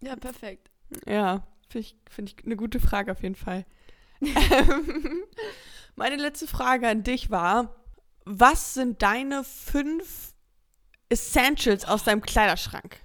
Ja, 0.00 0.16
perfekt. 0.16 0.70
Ja, 1.06 1.46
finde 1.68 1.86
ich, 1.86 1.96
find 2.08 2.30
ich 2.30 2.44
eine 2.44 2.56
gute 2.56 2.80
Frage 2.80 3.12
auf 3.12 3.22
jeden 3.22 3.34
Fall. 3.34 3.64
Ähm, 4.22 5.24
Meine 5.94 6.16
letzte 6.16 6.46
Frage 6.46 6.88
an 6.88 7.02
dich 7.02 7.30
war, 7.30 7.74
was 8.24 8.74
sind 8.74 9.02
deine 9.02 9.44
fünf 9.44 10.34
Essentials 11.08 11.84
aus 11.84 12.04
deinem 12.04 12.20
Kleiderschrank? 12.22 12.98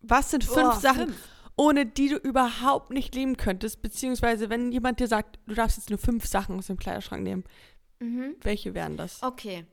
Was 0.00 0.30
sind 0.30 0.44
fünf 0.44 0.76
Oh, 0.76 0.80
Sachen, 0.80 1.06
fünf. 1.08 1.28
Ohne 1.56 1.86
die 1.86 2.08
du 2.08 2.16
überhaupt 2.16 2.90
nicht 2.90 3.14
leben 3.14 3.36
könntest? 3.36 3.82
Beziehungsweise, 3.82 4.50
wenn 4.50 4.72
jemand 4.72 5.00
dir 5.00 5.08
sagt, 5.08 5.38
du 5.46 5.54
darfst 5.54 5.78
jetzt 5.78 5.90
nur 5.90 5.98
fünf 5.98 6.26
Sachen 6.26 6.58
aus 6.58 6.66
dem 6.66 6.76
Kleiderschrank 6.78 7.22
nehmen, 7.22 7.44
Mhm. 7.98 8.36
welche 8.42 8.74
wären 8.74 8.96
das? 8.96 9.22
Okay. 9.22 9.64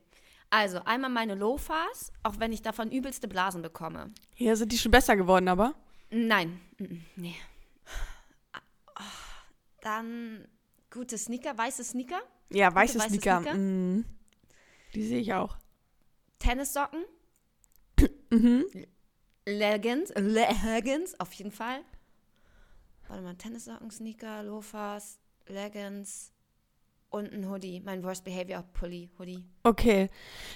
Also, 0.50 0.78
einmal 0.84 1.10
meine 1.10 1.34
Lofas, 1.34 2.12
auch 2.22 2.38
wenn 2.38 2.52
ich 2.52 2.62
davon 2.62 2.90
übelste 2.92 3.28
Blasen 3.28 3.60
bekomme. 3.60 4.12
Hier 4.34 4.56
sind 4.56 4.72
die 4.72 4.78
schon 4.78 4.92
besser 4.92 5.16
geworden, 5.16 5.48
aber. 5.48 5.74
Nein. 6.10 6.60
Mhm. 6.78 7.04
Nee. 7.16 7.34
Dann 9.82 10.46
gute 10.90 11.18
Sneaker, 11.18 11.56
weiße 11.58 11.84
Sneaker, 11.84 12.20
Ja, 12.50 12.74
weiße 12.74 12.98
weiße 12.98 13.08
Sneaker. 13.10 13.40
Sneaker? 13.42 13.58
Mm. 13.58 14.04
Die 14.94 15.02
sehe 15.06 15.18
ich 15.20 15.34
auch. 15.34 15.56
Tennissocken, 16.38 17.04
Mhm. 18.30 18.64
Leggings, 19.46 20.10
Leggings, 20.16 21.18
auf 21.20 21.32
jeden 21.34 21.50
Fall. 21.52 21.80
Warte 23.08 23.22
mal, 23.22 23.34
Tennissocken, 23.34 23.90
Sneaker, 23.90 24.42
Lofas, 24.42 25.18
Leggings 25.46 26.32
und 27.10 27.32
ein 27.32 27.48
Hoodie, 27.48 27.80
mein 27.84 28.02
Worst 28.02 28.24
Behavior 28.24 28.62
Pulli, 28.72 29.10
Hoodie. 29.18 29.44
Okay. 29.62 30.08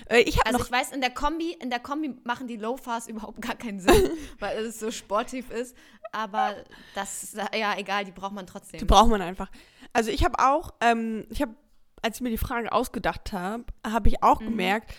Äh, 0.09 0.21
ich 0.21 0.45
Also 0.47 0.65
ich 0.65 0.73
weiß, 0.73 0.93
in 0.93 1.01
der 1.03 1.11
Kombi, 1.11 1.53
in 1.61 1.69
der 1.71 1.79
Kombi 1.81 2.17
machen 2.25 2.49
die 2.49 2.57
Lofas 2.57 3.07
überhaupt 3.09 3.43
gar 3.43 3.55
keinen 3.57 3.81
Sinn, 3.81 4.11
weil 4.39 4.59
es 4.65 4.81
so 4.81 4.91
sportiv 4.91 5.51
ist. 5.51 5.77
Aber 6.11 6.57
das 6.95 7.23
ist 7.23 7.35
ja 7.37 7.77
egal, 7.77 8.07
die 8.07 8.13
braucht 8.13 8.33
man 8.33 8.47
trotzdem. 8.47 8.81
Die 8.81 8.87
braucht 8.87 9.11
man 9.11 9.21
einfach. 9.21 9.51
Also 9.93 10.11
ich 10.11 10.25
habe 10.25 10.39
auch, 10.39 10.73
ähm, 10.81 11.27
ich 11.31 11.43
habe, 11.43 11.55
als 12.03 12.17
ich 12.17 12.23
mir 12.23 12.31
die 12.31 12.39
Frage 12.39 12.73
ausgedacht 12.73 13.33
habe, 13.35 13.65
habe 13.87 14.09
ich 14.09 14.23
auch 14.23 14.41
Mhm. 14.41 14.47
gemerkt, 14.47 14.95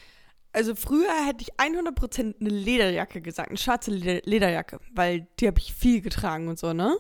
also 0.54 0.76
früher 0.76 1.12
hätte 1.26 1.42
ich 1.44 1.54
100% 1.56 2.40
eine 2.40 2.50
Lederjacke 2.50 3.22
gesagt, 3.22 3.50
eine 3.50 3.58
schwarze 3.58 3.92
Leder 3.92 4.22
Lederjacke, 4.26 4.80
weil 4.94 5.28
die 5.40 5.48
habe 5.48 5.60
ich 5.60 5.74
viel 5.74 6.02
getragen 6.02 6.48
und 6.48 6.58
so, 6.60 6.74
ne? 6.74 6.98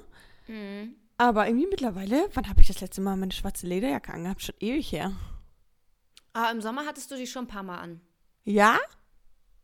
Mhm. 0.47 0.95
Aber 1.17 1.47
irgendwie 1.47 1.67
mittlerweile, 1.67 2.29
wann 2.33 2.47
habe 2.49 2.61
ich 2.61 2.67
das 2.67 2.79
letzte 2.79 3.01
Mal 3.01 3.17
meine 3.17 3.31
schwarze 3.33 3.67
Lederjacke 3.67 4.13
angehabt? 4.13 4.41
Schon 4.41 4.55
ewig 4.59 4.91
her. 4.91 5.11
Aber 6.33 6.51
im 6.51 6.61
Sommer 6.61 6.85
hattest 6.85 7.11
du 7.11 7.15
die 7.15 7.27
schon 7.27 7.45
ein 7.45 7.47
paar 7.47 7.63
Mal 7.63 7.77
an. 7.79 8.01
Ja? 8.45 8.77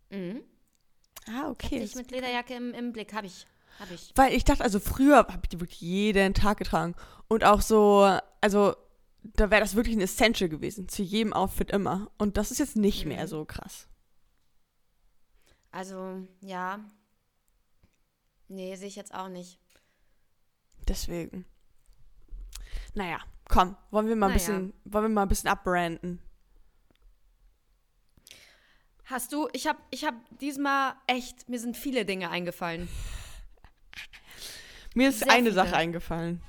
Mhm. 0.10 0.42
Ah, 1.28 1.50
Okay. 1.50 1.76
okay. 1.78 1.84
Ich 1.84 1.96
mit 1.96 2.12
Lederjacke 2.12 2.54
im, 2.56 2.74
im 2.74 2.92
Blick, 2.92 3.14
habe 3.14 3.28
ich. 3.28 3.48
Habe 3.80 3.94
ich. 3.94 4.12
Weil 4.16 4.34
ich 4.34 4.44
dachte, 4.44 4.64
also 4.64 4.80
früher 4.80 5.18
habe 5.18 5.40
ich 5.44 5.50
die 5.50 5.60
wirklich 5.60 5.82
jeden 5.82 6.34
Tag 6.34 6.58
getragen. 6.58 6.96
Und 7.28 7.44
auch 7.44 7.62
so, 7.62 8.20
also 8.42 8.76
da 9.34 9.50
wäre 9.50 9.62
das 9.62 9.76
wirklich 9.76 9.96
ein 9.96 10.02
Essential 10.02 10.50
gewesen. 10.50 10.88
Zu 10.88 11.02
jedem 11.04 11.34
Outfit 11.34 11.72
immer. 11.72 12.12
Und 12.18 12.38
das 12.38 12.52
ist 12.52 12.60
jetzt 12.60 12.76
nicht 12.76 13.04
Mhm. 13.04 13.10
mehr 13.10 13.28
so 13.28 13.46
krass. 13.46 13.88
Also, 15.72 16.26
ja. 16.42 16.80
Nee, 18.48 18.76
sehe 18.76 18.88
ich 18.88 18.96
jetzt 18.96 19.14
auch 19.14 19.28
nicht. 19.30 19.60
Deswegen. 20.88 21.46
Naja, 22.94 23.20
komm, 23.50 23.76
wollen 23.92 24.08
wir 24.08 24.16
mal 24.16 24.28
ein 24.28 24.34
Naja. 24.36 24.38
bisschen, 24.38 24.74
wollen 24.86 25.06
wir 25.06 25.10
mal 25.10 25.24
ein 25.24 25.28
bisschen 25.28 25.50
abbranden. 25.50 26.22
Hast 29.06 29.34
du, 29.34 29.48
ich 29.54 29.68
habe 29.68 29.80
ich 29.92 30.04
hab 30.06 30.16
diesmal 30.40 30.96
echt, 31.08 31.48
mir 31.48 31.60
sind 31.60 31.78
viele 31.78 32.06
Dinge 32.06 32.30
eingefallen. 32.30 32.88
Mir 34.96 35.10
ist 35.10 35.20
Sehr 35.20 35.32
eine 35.32 35.50
viele. 35.50 35.54
Sache 35.54 35.76
eingefallen. 35.76 36.42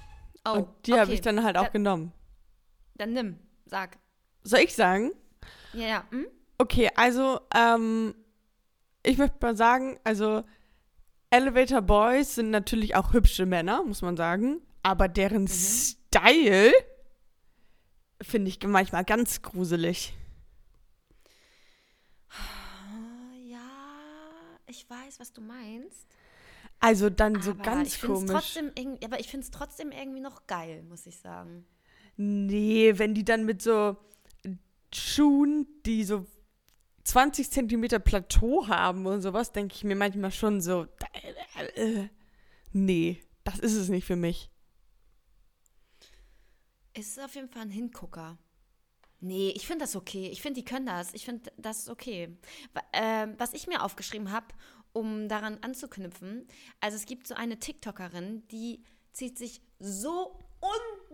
Oh, 0.47 0.50
und 0.52 0.68
die 0.87 0.92
habe 0.92 1.02
okay. 1.04 1.14
ich 1.14 1.21
dann 1.21 1.42
halt 1.42 1.56
auch 1.59 1.64
Da- 1.64 1.71
genommen. 1.71 2.12
Dann 2.99 3.12
nimm, 3.12 3.38
sag. 3.67 3.99
Soll 4.43 4.61
ich 4.61 4.75
sagen? 4.75 5.12
Ja, 5.73 5.87
ja. 5.87 6.05
Hm? 6.11 6.26
Okay, 6.59 6.91
also, 6.95 7.41
ähm, 7.55 8.15
ich 9.03 9.19
möchte 9.19 9.37
mal 9.41 9.57
sagen, 9.57 9.99
also 10.05 10.45
Elevator 11.31 11.83
Boys 11.83 12.37
sind 12.37 12.50
natürlich 12.50 12.95
auch 12.95 13.12
hübsche 13.12 13.47
Männer, 13.47 13.83
muss 13.83 14.03
man 14.03 14.17
sagen. 14.17 14.61
Aber 14.83 15.09
deren 15.09 15.43
mhm. 15.43 15.49
Style 15.49 16.73
finde 18.23 18.49
ich 18.49 18.62
manchmal 18.62 19.05
ganz 19.05 19.43
gruselig. 19.43 20.15
Ah, 22.31 23.35
ja, 23.49 23.59
ich 24.67 24.88
weiß, 24.88 25.21
was 25.21 25.33
du 25.33 25.41
meinst. 25.41 26.07
Also 26.79 27.11
dann 27.11 27.43
so 27.43 27.55
ganz 27.55 27.97
ich 27.97 28.03
komisch. 28.03 28.31
Trotzdem, 28.31 28.99
aber 29.03 29.19
ich 29.19 29.29
finde 29.29 29.45
es 29.45 29.50
trotzdem 29.50 29.91
irgendwie 29.91 30.21
noch 30.21 30.47
geil, 30.47 30.83
muss 30.85 31.07
ich 31.07 31.19
sagen. 31.19 31.67
Nee, 32.16 32.94
wenn 32.96 33.14
die 33.14 33.25
dann 33.25 33.44
mit 33.44 33.61
so 33.62 33.96
Schuhen, 34.92 35.66
die 35.85 36.04
so 36.04 36.26
20 37.04 37.50
Zentimeter 37.50 37.99
Plateau 37.99 38.66
haben 38.68 39.06
und 39.06 39.23
sowas, 39.23 39.52
denke 39.52 39.75
ich 39.75 39.85
mir 39.85 39.96
manchmal 39.96 40.32
schon 40.32 40.61
so, 40.61 40.87
äh, 41.75 42.08
nee, 42.73 43.23
das 43.44 43.58
ist 43.58 43.75
es 43.75 43.88
nicht 43.88 44.06
für 44.06 44.16
mich. 44.16 44.50
Es 46.94 47.08
ist 47.08 47.20
auf 47.20 47.35
jeden 47.35 47.49
Fall 47.49 47.62
ein 47.62 47.70
Hingucker. 47.70 48.38
Nee, 49.20 49.52
ich 49.54 49.66
finde 49.66 49.85
das 49.85 49.96
okay. 49.96 50.28
Ich 50.28 50.42
finde, 50.42 50.61
die 50.61 50.64
können 50.64 50.87
das. 50.87 51.12
Ich 51.14 51.25
finde, 51.25 51.52
das 51.56 51.80
ist 51.80 51.88
okay. 51.88 52.37
Ähm, 52.92 53.35
was 53.38 53.54
ich 53.54 53.66
mir 53.66 53.82
aufgeschrieben 53.82 54.30
habe, 54.30 54.46
um 54.92 55.28
daran 55.28 55.58
anzuknüpfen, 55.62 56.46
also 56.80 56.96
es 56.96 57.06
gibt 57.06 57.26
so 57.26 57.35
eine 57.35 57.58
TikTokerin, 57.58 58.46
die 58.49 58.82
zieht 59.12 59.37
sich 59.37 59.61
so 59.78 60.38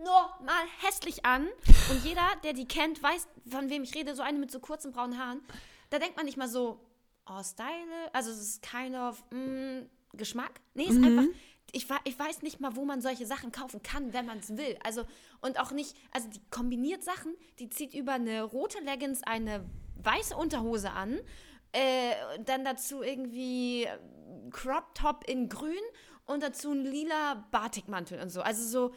unnormal 0.03 0.65
hässlich 0.81 1.25
an. 1.25 1.47
Und 1.89 2.03
jeder, 2.03 2.27
der 2.43 2.53
die 2.53 2.67
kennt, 2.67 3.01
weiß, 3.01 3.27
von 3.49 3.69
wem 3.69 3.83
ich 3.83 3.95
rede, 3.95 4.15
so 4.15 4.21
eine 4.21 4.37
mit 4.39 4.51
so 4.51 4.59
kurzen 4.59 4.91
braunen 4.91 5.17
Haaren. 5.17 5.41
Da 5.89 5.99
denkt 5.99 6.17
man 6.17 6.25
nicht 6.25 6.37
mal 6.37 6.47
so, 6.47 6.79
oh, 7.27 7.43
Style. 7.43 7.69
Also 8.13 8.31
es 8.31 8.41
ist 8.41 8.61
kind 8.61 8.95
of 8.95 9.23
mm, 9.31 9.83
Geschmack. 10.13 10.61
Nee, 10.73 10.85
es 10.89 10.95
ist 10.95 11.03
einfach, 11.03 11.25
ich, 11.71 11.87
ich 12.03 12.19
weiß 12.19 12.41
nicht 12.41 12.59
mal, 12.59 12.75
wo 12.75 12.85
man 12.85 13.01
solche 13.01 13.25
Sachen 13.25 13.51
kaufen 13.51 13.81
kann, 13.81 14.13
wenn 14.13 14.25
man 14.25 14.39
es 14.39 14.57
will. 14.57 14.77
Also, 14.83 15.03
und 15.41 15.59
auch 15.59 15.71
nicht, 15.71 15.95
also 16.11 16.29
die 16.29 16.41
kombiniert 16.49 17.03
Sachen, 17.03 17.35
die 17.59 17.69
zieht 17.69 17.93
über 17.93 18.13
eine 18.13 18.43
rote 18.43 18.79
Leggings 18.79 19.23
eine 19.23 19.65
weiße 20.03 20.35
Unterhose 20.35 20.91
an, 20.91 21.19
äh, 21.71 22.11
dann 22.45 22.63
dazu 22.63 23.01
irgendwie 23.01 23.87
Crop 24.51 24.93
Top 24.93 25.23
in 25.27 25.49
grün 25.49 25.73
und 26.25 26.43
dazu 26.43 26.71
ein 26.71 26.83
lila 26.83 27.45
Batikmantel 27.51 28.19
und 28.21 28.29
so. 28.29 28.41
Also 28.41 28.63
so, 28.63 28.93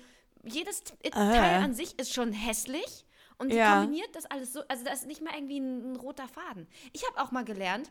jedes 0.47 0.83
T- 0.83 0.95
Ah. 1.13 1.33
Teil 1.33 1.63
an 1.63 1.75
sich 1.75 1.99
ist 1.99 2.13
schon 2.15 2.33
hässlich 2.33 3.05
und 3.39 3.53
die 3.53 3.57
Ja. 3.57 3.81
kombiniert 3.81 4.15
das 4.15 4.27
alles 4.27 4.53
so, 4.53 4.63
also 4.69 4.85
da 4.85 4.93
ist 4.93 5.07
nicht 5.07 5.23
mal 5.23 5.35
irgendwie 5.35 5.59
ein, 5.61 5.93
ein 5.93 5.97
roter 5.97 6.29
Faden. 6.29 6.67
Ich 6.93 7.07
habe 7.07 7.21
auch 7.21 7.31
mal 7.33 7.45
gelernt, 7.45 7.91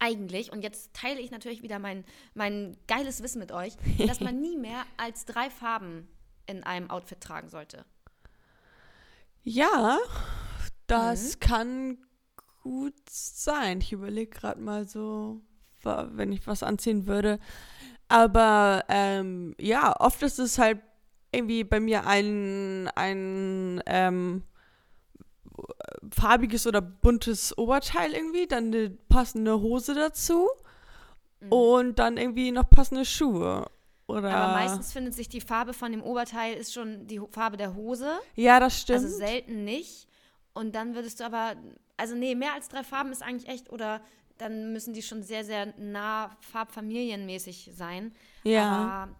eigentlich, 0.00 0.52
und 0.52 0.62
jetzt 0.62 0.94
teile 0.94 1.20
ich 1.20 1.30
natürlich 1.32 1.62
wieder 1.62 1.78
mein, 1.80 2.04
mein 2.34 2.76
geiles 2.86 3.22
Wissen 3.22 3.40
mit 3.40 3.50
euch, 3.52 3.74
dass 4.06 4.20
man 4.20 4.40
nie 4.40 4.56
mehr 4.56 4.84
als 4.96 5.24
drei 5.24 5.50
Farben 5.50 6.08
in 6.46 6.62
einem 6.64 6.88
Outfit 6.90 7.20
tragen 7.20 7.48
sollte. 7.48 7.84
Ja, 9.42 9.98
das 10.86 11.36
Mhm. 11.36 11.40
kann 11.40 11.98
gut 12.62 12.94
sein. 13.08 13.80
Ich 13.80 13.92
überlege 13.92 14.30
gerade 14.30 14.60
mal 14.60 14.86
so, 14.88 15.40
wenn 15.82 16.32
ich 16.32 16.46
was 16.46 16.62
anziehen 16.62 17.06
würde. 17.06 17.38
Aber 18.08 18.84
ähm, 18.88 19.54
ja, 19.60 19.94
oft 20.00 20.22
ist 20.22 20.38
es 20.38 20.58
halt 20.58 20.80
irgendwie 21.32 21.64
bei 21.64 21.80
mir 21.80 22.06
ein, 22.06 22.88
ein 22.94 23.82
ähm, 23.86 24.42
farbiges 26.10 26.66
oder 26.66 26.80
buntes 26.80 27.56
Oberteil 27.56 28.12
irgendwie, 28.12 28.46
dann 28.46 28.66
eine 28.66 28.90
passende 29.08 29.60
Hose 29.60 29.94
dazu 29.94 30.48
und 31.50 31.98
dann 31.98 32.16
irgendwie 32.16 32.50
noch 32.52 32.68
passende 32.68 33.04
Schuhe. 33.04 33.66
Oder 34.06 34.30
Mhm. 34.30 34.34
Aber 34.34 34.52
meistens 34.54 34.92
findet 34.92 35.14
sich 35.14 35.28
die 35.28 35.40
Farbe 35.40 35.74
von 35.74 35.92
dem 35.92 36.02
Oberteil 36.02 36.54
ist 36.56 36.72
schon 36.72 37.06
die 37.06 37.20
Farbe 37.30 37.56
der 37.56 37.74
Hose. 37.74 38.18
ja, 38.34 38.58
das 38.58 38.80
stimmt. 38.80 39.04
Also 39.04 39.16
selten 39.16 39.64
nicht. 39.64 40.08
Und 40.54 40.74
dann 40.74 40.94
würdest 40.94 41.20
du 41.20 41.24
aber, 41.24 41.54
also 41.96 42.14
nee, 42.14 42.34
mehr 42.34 42.54
als 42.54 42.68
drei 42.68 42.82
Farben 42.82 43.12
ist 43.12 43.22
eigentlich 43.22 43.48
echt, 43.48 43.70
oder 43.70 44.00
dann 44.38 44.72
müssen 44.72 44.94
die 44.94 45.02
schon 45.02 45.22
sehr, 45.22 45.44
sehr 45.44 45.74
nah 45.78 46.36
farbfamilienmäßig 46.40 47.70
sein. 47.74 48.12
ja. 48.44 48.70
Aber 48.70 49.14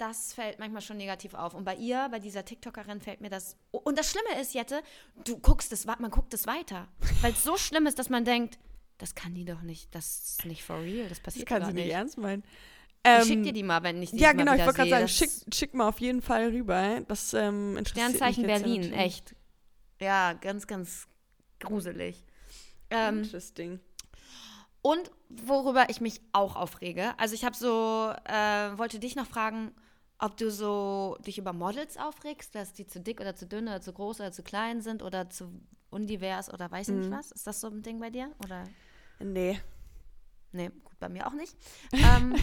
das 0.00 0.32
fällt 0.32 0.58
manchmal 0.58 0.82
schon 0.82 0.96
negativ 0.96 1.34
auf. 1.34 1.54
Und 1.54 1.64
bei 1.64 1.74
ihr, 1.74 2.08
bei 2.10 2.18
dieser 2.18 2.44
TikTokerin, 2.44 3.00
fällt 3.00 3.20
mir 3.20 3.28
das. 3.30 3.56
Und 3.70 3.98
das 3.98 4.10
Schlimme 4.10 4.40
ist, 4.40 4.54
Jette, 4.54 4.82
du 5.24 5.38
guckst 5.38 5.72
es, 5.72 5.84
man 5.84 6.10
guckt 6.10 6.32
es 6.32 6.46
weiter. 6.46 6.88
Weil 7.20 7.32
es 7.32 7.44
so 7.44 7.56
schlimm 7.56 7.86
ist, 7.86 7.98
dass 7.98 8.08
man 8.08 8.24
denkt, 8.24 8.58
das 8.98 9.14
kann 9.14 9.34
die 9.34 9.44
doch 9.44 9.62
nicht, 9.62 9.94
das 9.94 10.36
ist 10.38 10.44
nicht 10.46 10.62
for 10.64 10.80
real, 10.80 11.08
das 11.08 11.18
das 11.18 11.20
passiert 11.20 11.48
kann 11.48 11.60
gar 11.60 11.68
sie 11.68 11.74
nicht 11.74 11.84
nicht. 11.86 11.94
ernst 11.94 12.18
meinen. 12.18 12.42
Ich 13.02 13.10
Ähm, 13.10 13.24
schick 13.26 13.42
dir 13.44 13.52
die 13.52 13.62
mal, 13.62 13.82
wenn 13.82 14.02
ich 14.02 14.10
die 14.10 14.18
Ja, 14.18 14.32
genau, 14.32 14.52
ich 14.52 14.60
wollte 14.60 14.74
gerade 14.74 14.90
sagen, 14.90 15.08
schick, 15.08 15.30
Das 15.46 15.58
schick 15.58 15.74
mal 15.74 15.88
auf 15.88 16.00
jeden 16.00 16.20
Fall 16.20 16.48
rüber. 16.48 17.00
Das 17.08 17.32
ähm, 17.32 17.76
interessiert 17.78 17.88
Sternzeichen 18.10 18.44
mich 18.46 18.52
Berlin, 18.52 18.80
natürlich. 18.82 18.98
echt. 19.00 19.34
Ja, 20.00 20.34
ganz, 20.34 20.66
ganz 20.66 21.06
gruselig. 21.60 22.22
Ähm, 22.90 23.18
Interesting. 23.22 23.80
Und 24.82 25.10
worüber 25.28 25.88
ich 25.90 26.00
mich 26.00 26.20
auch 26.32 26.56
aufrege, 26.56 27.12
also 27.18 27.34
ich 27.34 27.44
habe 27.44 27.54
so, 27.56 28.12
äh, 28.24 28.78
wollte 28.78 28.98
dich 28.98 29.14
noch 29.16 29.26
fragen, 29.26 29.72
ob 30.20 30.36
du 30.36 30.50
so 30.50 31.16
dich 31.26 31.38
über 31.38 31.52
Models 31.52 31.96
aufregst, 31.96 32.54
dass 32.54 32.72
die 32.72 32.86
zu 32.86 33.00
dick 33.00 33.20
oder 33.20 33.34
zu 33.34 33.46
dünn 33.46 33.64
oder 33.68 33.80
zu 33.80 33.92
groß 33.92 34.20
oder 34.20 34.32
zu 34.32 34.42
klein 34.42 34.80
sind 34.82 35.02
oder 35.02 35.30
zu 35.30 35.50
undivers 35.90 36.52
oder 36.52 36.70
weiß 36.70 36.88
ich 36.88 36.94
Mhm. 36.94 37.00
nicht 37.00 37.10
was. 37.10 37.32
Ist 37.32 37.46
das 37.46 37.60
so 37.60 37.68
ein 37.68 37.82
Ding 37.82 37.98
bei 38.00 38.10
dir? 38.10 38.30
Oder? 38.44 38.64
Nee. 39.18 39.60
Nee, 40.52 40.68
gut, 40.84 40.98
bei 40.98 41.08
mir 41.08 41.26
auch 41.26 41.32
nicht. 41.32 41.56
ähm, 41.92 42.34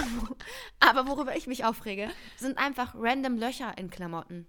aber 0.80 1.06
worüber 1.08 1.36
ich 1.36 1.46
mich 1.46 1.64
aufrege, 1.64 2.08
sind 2.36 2.58
einfach 2.58 2.94
random 2.96 3.36
Löcher 3.38 3.76
in 3.78 3.90
Klamotten. 3.90 4.46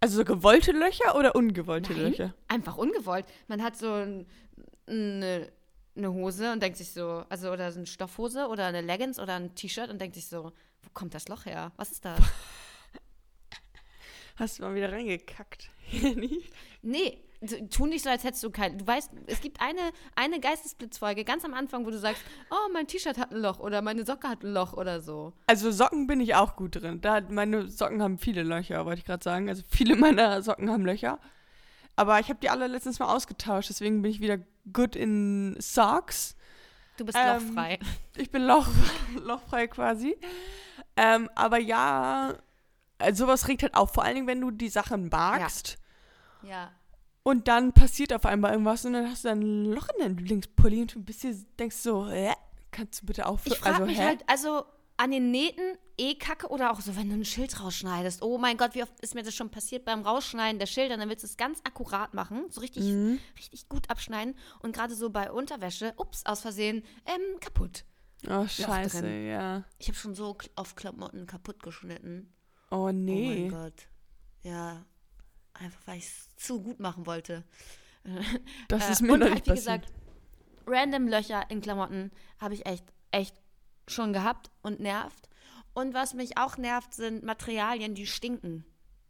Also 0.00 0.18
so 0.18 0.24
gewollte 0.24 0.72
Löcher 0.72 1.16
oder 1.16 1.34
ungewollte 1.34 1.92
Nein, 1.94 2.02
Löcher? 2.02 2.34
Einfach 2.48 2.76
ungewollt. 2.76 3.24
Man 3.48 3.62
hat 3.62 3.76
so 3.76 3.90
ein, 3.92 4.26
eine, 4.86 5.50
eine 5.96 6.12
Hose 6.12 6.52
und 6.52 6.62
denkt 6.62 6.76
sich 6.76 6.92
so, 6.92 7.24
also 7.30 7.50
oder 7.50 7.72
so 7.72 7.78
eine 7.78 7.86
Stoffhose 7.86 8.48
oder 8.48 8.66
eine 8.66 8.82
Leggings 8.82 9.18
oder 9.18 9.34
ein 9.36 9.54
T-Shirt 9.54 9.88
und 9.88 10.00
denkt 10.00 10.14
sich 10.16 10.28
so, 10.28 10.52
wo 10.84 10.90
kommt 10.92 11.14
das 11.14 11.28
Loch 11.28 11.44
her? 11.46 11.72
Was 11.76 11.90
ist 11.92 12.04
das? 12.04 12.20
Hast 14.36 14.58
du 14.58 14.62
mal 14.64 14.74
wieder 14.74 14.90
reingekackt, 14.90 15.70
Jenny? 15.90 16.42
nee, 16.82 17.18
tu- 17.46 17.66
tu 17.68 17.86
nicht 17.86 18.02
so, 18.02 18.10
als 18.10 18.24
hättest 18.24 18.42
du 18.42 18.50
kein. 18.50 18.78
Du 18.78 18.86
weißt, 18.86 19.10
es 19.26 19.40
gibt 19.40 19.60
eine, 19.60 19.92
eine 20.16 20.40
Geistesblitzfolge 20.40 21.24
ganz 21.24 21.44
am 21.44 21.54
Anfang, 21.54 21.86
wo 21.86 21.90
du 21.90 21.98
sagst, 22.00 22.20
oh, 22.50 22.68
mein 22.72 22.88
T-Shirt 22.88 23.16
hat 23.16 23.30
ein 23.30 23.38
Loch 23.40 23.60
oder 23.60 23.80
meine 23.80 24.04
Socke 24.04 24.28
hat 24.28 24.42
ein 24.42 24.52
Loch 24.52 24.72
oder 24.72 25.00
so. 25.00 25.32
Also 25.46 25.70
Socken 25.70 26.08
bin 26.08 26.20
ich 26.20 26.34
auch 26.34 26.56
gut 26.56 26.74
drin. 26.82 27.00
Da, 27.00 27.20
meine 27.20 27.68
Socken 27.68 28.02
haben 28.02 28.18
viele 28.18 28.42
Löcher, 28.42 28.84
wollte 28.86 28.98
ich 28.98 29.04
gerade 29.04 29.22
sagen. 29.22 29.48
Also 29.48 29.62
viele 29.68 29.94
meiner 29.96 30.42
Socken 30.42 30.68
haben 30.68 30.84
Löcher. 30.84 31.20
Aber 31.94 32.18
ich 32.18 32.28
habe 32.28 32.40
die 32.40 32.50
alle 32.50 32.66
letztens 32.66 32.98
mal 32.98 33.14
ausgetauscht, 33.14 33.68
deswegen 33.68 34.02
bin 34.02 34.10
ich 34.10 34.18
wieder 34.20 34.38
good 34.72 34.96
in 34.96 35.54
Socks. 35.60 36.34
Du 36.96 37.04
bist 37.04 37.16
Ähm, 37.16 37.46
lochfrei. 37.54 37.78
Ich 38.16 38.32
bin 38.32 38.42
Loch, 38.42 38.66
lochfrei 39.22 39.68
quasi. 39.68 40.16
Ähm, 40.96 41.28
aber 41.34 41.58
ja, 41.58 42.34
also 42.98 43.24
sowas 43.26 43.48
regt 43.48 43.62
halt 43.62 43.74
auf. 43.74 43.92
Vor 43.92 44.04
allen 44.04 44.14
Dingen, 44.14 44.26
wenn 44.26 44.40
du 44.40 44.50
die 44.50 44.68
Sachen 44.68 45.08
magst 45.08 45.76
Ja. 46.42 46.70
und 47.22 47.48
dann 47.48 47.72
passiert 47.72 48.12
auf 48.12 48.24
einmal 48.26 48.52
irgendwas 48.52 48.84
und 48.84 48.92
dann 48.94 49.10
hast 49.10 49.24
du 49.24 49.28
ein 49.30 49.64
Loch 49.66 49.88
in 49.96 50.02
deinem 50.02 50.18
Lieblingspulli 50.18 50.82
und 50.82 50.94
du 50.94 51.02
bist 51.02 51.22
hier, 51.22 51.34
denkst 51.58 51.76
so, 51.76 52.08
hä? 52.08 52.32
Kannst 52.70 53.02
du 53.02 53.06
bitte 53.06 53.26
aufhören? 53.26 53.52
Ich 53.52 53.58
frage 53.58 53.74
also, 53.76 53.86
mich 53.86 53.98
hä? 53.98 54.04
halt, 54.06 54.28
also 54.28 54.64
an 54.96 55.10
den 55.10 55.32
Nähten 55.32 55.76
eh 55.98 56.14
kacke 56.14 56.48
oder 56.48 56.70
auch 56.72 56.80
so, 56.80 56.96
wenn 56.96 57.08
du 57.08 57.16
ein 57.16 57.24
Schild 57.24 57.60
rausschneidest. 57.60 58.22
Oh 58.22 58.38
mein 58.38 58.56
Gott, 58.56 58.74
wie 58.76 58.82
oft 58.84 58.92
ist 59.00 59.14
mir 59.16 59.22
das 59.24 59.34
schon 59.34 59.50
passiert 59.50 59.84
beim 59.84 60.02
Rausschneiden 60.02 60.58
der 60.60 60.66
Schilder? 60.66 60.96
Dann 60.96 61.08
willst 61.08 61.24
du 61.24 61.26
es 61.26 61.36
ganz 61.36 61.60
akkurat 61.64 62.14
machen, 62.14 62.44
so 62.50 62.60
richtig, 62.60 62.84
Mhm. 62.84 63.18
richtig 63.36 63.68
gut 63.68 63.90
abschneiden. 63.90 64.36
Und 64.60 64.72
gerade 64.74 64.94
so 64.94 65.10
bei 65.10 65.30
Unterwäsche, 65.32 65.94
ups, 65.96 66.24
aus 66.26 66.40
Versehen, 66.42 66.84
ähm, 67.06 67.40
kaputt. 67.40 67.84
Oh, 68.28 68.46
scheiße, 68.46 69.08
ja. 69.08 69.64
Ich 69.78 69.88
habe 69.88 69.96
schon 69.98 70.14
so 70.14 70.36
auf 70.56 70.76
Klamotten 70.76 71.26
kaputt 71.26 71.62
geschnitten. 71.62 72.32
Oh, 72.70 72.86
Oh 72.88 72.92
nee. 72.92 73.48
mein 73.48 73.50
Gott. 73.50 73.88
Ja, 74.42 74.84
einfach 75.54 75.80
weil 75.86 75.98
ich 75.98 76.04
es 76.06 76.34
zu 76.36 76.60
gut 76.62 76.80
machen 76.80 77.06
wollte. 77.06 77.44
das 78.68 78.88
Äh, 78.88 78.92
ist 78.92 79.02
mir 79.02 79.12
und 79.12 79.20
noch 79.20 79.30
halt, 79.30 79.46
wie 79.46 79.50
passiert. 79.50 79.82
gesagt, 79.82 79.92
random 80.66 81.08
Löcher 81.08 81.42
in 81.50 81.60
Klamotten 81.60 82.10
habe 82.38 82.54
ich 82.54 82.66
echt, 82.66 82.84
echt 83.10 83.36
schon 83.88 84.12
gehabt 84.12 84.50
und 84.62 84.80
nervt. 84.80 85.28
Und 85.74 85.92
was 85.94 86.14
mich 86.14 86.38
auch 86.38 86.56
nervt, 86.56 86.94
sind 86.94 87.22
Materialien, 87.24 87.94
die 87.94 88.06
stinken. 88.06 88.64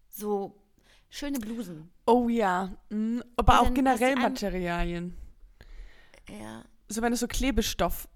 So 0.09 0.61
schöne 1.11 1.39
Blusen. 1.39 1.91
Oh 2.07 2.29
ja, 2.29 2.77
mhm. 2.91 3.23
aber 3.37 3.61
Und 3.63 3.69
auch 3.69 3.75
generell 3.75 4.17
Materialien. 4.17 5.17
Ja. 6.29 6.65
So 6.89 7.03
wenn 7.03 7.13
es 7.13 7.21
so 7.21 7.27
Klebestoff, 7.27 8.09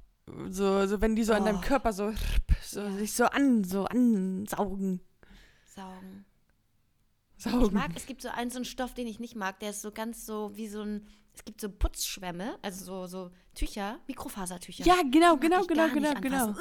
so, 0.49 0.87
so 0.87 1.01
wenn 1.01 1.17
die 1.17 1.25
so 1.25 1.33
an 1.33 1.45
deinem 1.45 1.59
Oh. 1.59 1.67
Körper 1.67 1.93
so, 1.93 2.13
so 2.63 2.81
Ja. 2.81 2.91
sich 2.93 3.13
so 3.13 3.25
an, 3.25 3.65
so 3.65 3.85
ansaugen. 3.85 5.01
Saugen. 5.67 6.25
Ich 7.37 7.45
Saugen. 7.45 7.75
mag, 7.75 7.91
es 7.95 8.07
gibt 8.07 8.23
so 8.23 8.29
einen, 8.29 8.51
so 8.51 8.57
einen 8.59 8.65
Stoff, 8.65 8.95
den 8.95 9.07
ich 9.07 9.21
nicht 9.21 9.37
mag, 9.37 9.61
der 9.61 9.71
ist 9.71 9.83
so 9.83 9.93
ganz 9.93 10.27
so 10.27 10.51
wie 10.57 10.67
so 10.69 10.83
ein, 10.83 11.07
es 11.35 11.45
gibt 11.45 11.61
so 11.61 11.69
Putzschwämme, 11.69 12.59
also 12.63 12.85
so, 12.85 13.07
so 13.07 13.31
Tücher, 13.55 14.01
Mikrofasertücher. 14.09 14.85
Ja, 14.85 14.97
genau, 15.09 15.37
genau, 15.37 15.61
ich 15.63 15.69
genau, 15.69 15.89
genau, 15.89 16.15
genau. 16.21 16.55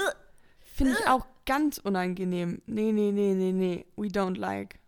Finde 0.59 0.93
ich 0.99 1.07
auch 1.07 1.25
ganz 1.45 1.79
unangenehm. 1.79 2.61
Nee, 2.67 2.91
nee, 2.91 3.11
nee, 3.11 3.33
nee, 3.33 3.51
nee. 3.51 3.85
We 3.95 4.07
don't 4.07 4.37
like. 4.37 4.79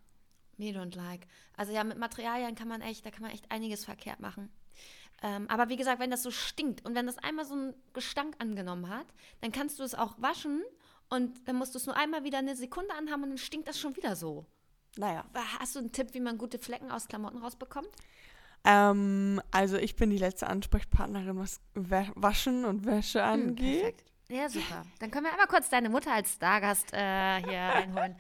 Me 0.58 0.68
don't 0.68 0.96
like. 0.96 1.26
Also 1.58 1.72
ja, 1.74 1.84
mit 1.84 1.98
Materialien 1.98 2.54
kann 2.54 2.68
man 2.68 2.82
echt, 2.82 3.04
da 3.06 3.10
kann 3.12 3.24
man 3.24 3.32
echt 3.32 3.50
einiges 3.50 3.86
verkehrt 3.86 4.20
machen. 4.20 4.50
Ähm, 5.22 5.48
aber 5.50 5.70
wie 5.70 5.76
gesagt, 5.76 6.00
wenn 6.00 6.12
das 6.12 6.24
so 6.24 6.32
stinkt 6.32 6.86
und 6.86 6.96
wenn 6.96 7.06
das 7.06 7.18
einmal 7.18 7.46
so 7.46 7.54
einen 7.54 7.74
Gestank 7.94 8.36
angenommen 8.40 8.90
hat, 8.90 9.08
dann 9.42 9.52
kannst 9.52 9.80
du 9.80 9.84
es 9.84 9.94
auch 9.96 10.16
waschen 10.22 10.64
und 11.10 11.48
dann 11.48 11.58
musst 11.58 11.74
du 11.74 11.78
es 11.78 11.86
nur 11.86 11.96
einmal 11.98 12.24
wieder 12.24 12.38
eine 12.38 12.56
Sekunde 12.56 12.94
anhaben 12.96 13.24
und 13.24 13.30
dann 13.30 13.38
stinkt 13.38 13.68
das 13.68 13.80
schon 13.80 13.96
wieder 13.98 14.16
so. 14.16 14.46
Naja. 14.98 15.26
Hast 15.60 15.76
du 15.76 15.80
einen 15.80 15.92
Tipp, 15.92 16.14
wie 16.14 16.20
man 16.20 16.38
gute 16.38 16.58
Flecken 16.60 16.90
aus 16.92 17.08
Klamotten 17.08 17.38
rausbekommt? 17.40 17.90
Ähm, 18.66 19.42
also 19.52 19.78
ich 19.78 19.96
bin 19.96 20.10
die 20.10 20.18
letzte 20.18 20.48
Ansprechpartnerin, 20.48 21.38
was 21.38 21.62
Waschen 21.74 22.66
und 22.66 22.86
Wäsche 22.86 23.20
Hm, 23.22 23.28
angeht. 23.50 23.82
perfekt. 23.82 24.04
Ja, 24.30 24.48
super. 24.48 24.84
Dann 25.00 25.10
können 25.12 25.26
wir 25.26 25.32
einmal 25.32 25.48
kurz 25.48 25.70
deine 25.70 25.90
Mutter 25.90 26.14
als 26.14 26.34
Stargast 26.34 26.94
äh, 26.94 27.40
hier 27.42 27.58
reinholen. 27.74 28.16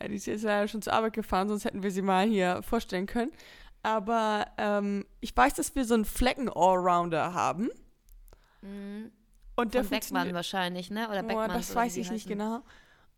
Ja, 0.00 0.08
die 0.08 0.14
ist 0.16 0.26
jetzt 0.26 0.42
leider 0.42 0.68
schon 0.68 0.82
zur 0.82 0.92
Arbeit 0.92 1.14
gefahren, 1.14 1.48
sonst 1.48 1.64
hätten 1.64 1.82
wir 1.82 1.90
sie 1.90 2.02
mal 2.02 2.26
hier 2.26 2.62
vorstellen 2.62 3.06
können. 3.06 3.32
Aber 3.82 4.46
ähm, 4.58 5.04
ich 5.20 5.36
weiß, 5.36 5.54
dass 5.54 5.74
wir 5.74 5.84
so 5.84 5.94
einen 5.94 6.04
Flecken-Allrounder 6.04 7.34
haben. 7.34 7.70
Mhm. 8.62 9.10
Und 9.56 9.74
der 9.74 9.82
Von 9.82 9.90
Beckmann 9.90 10.34
wahrscheinlich, 10.34 10.90
ne? 10.90 11.08
Oder 11.08 11.24
Oh, 11.24 11.26
Beckmann. 11.26 11.50
das 11.50 11.74
weiß 11.74 11.96
ich 11.96 12.10
nicht 12.10 12.28
genau. 12.28 12.62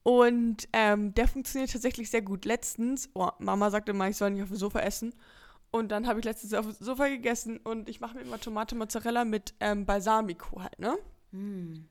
Und 0.03 0.69
ähm, 0.73 1.13
der 1.15 1.29
funktioniert 1.29 1.71
tatsächlich 1.73 2.11
sehr 2.11 2.23
gut. 2.23 2.45
Letztens, 2.47 3.11
oh, 3.15 3.29
Mama 3.39 3.71
sagte 3.71 3.93
mal, 3.93 4.11
ich 4.11 4.17
soll 4.17 4.31
nicht 4.31 4.43
auf 4.43 4.49
dem 4.49 4.57
Sofa 4.57 4.81
essen. 4.81 5.13
Und 5.71 5.91
dann 5.93 6.07
habe 6.07 6.19
ich 6.19 6.25
letztens 6.25 6.55
auf 6.55 6.67
dem 6.67 6.75
Sofa 6.81 7.09
gegessen 7.09 7.59
und 7.59 7.89
ich 7.89 8.01
mache 8.01 8.17
mir 8.17 8.23
immer 8.23 8.41
Tomate 8.41 8.75
Mozzarella 8.75 9.25
mit 9.25 9.55
ähm, 9.61 9.87
Balsamico 9.87 10.63
halt, 10.63 10.79
ne? 10.79 10.97
Mhm. 11.31 11.87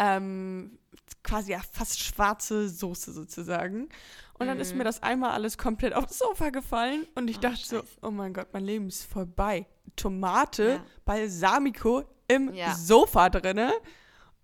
Ähm, 0.00 0.78
quasi 1.22 1.52
ja 1.52 1.60
fast 1.72 2.00
schwarze 2.00 2.68
Soße 2.68 3.12
sozusagen. 3.12 3.88
Und 4.38 4.46
dann 4.46 4.58
ist 4.58 4.72
Mhm. 4.72 4.78
mir 4.78 4.84
das 4.84 5.02
einmal 5.02 5.32
alles 5.32 5.58
komplett 5.58 5.92
aufs 5.94 6.18
Sofa 6.18 6.48
gefallen 6.50 7.06
und 7.14 7.28
ich 7.28 7.36
Oh, 7.38 7.40
dachte 7.42 7.64
so, 7.64 7.76
Scheiße. 7.80 7.98
oh 8.02 8.10
mein 8.10 8.32
Gott, 8.32 8.48
mein 8.52 8.64
Leben 8.64 8.88
ist 8.88 9.04
vorbei. 9.04 9.66
Tomate, 9.96 10.68
Ja. 10.68 10.84
Balsamico 11.04 12.04
im 12.26 12.54
Ja. 12.54 12.74
Sofa 12.74 13.28
drinne. 13.28 13.72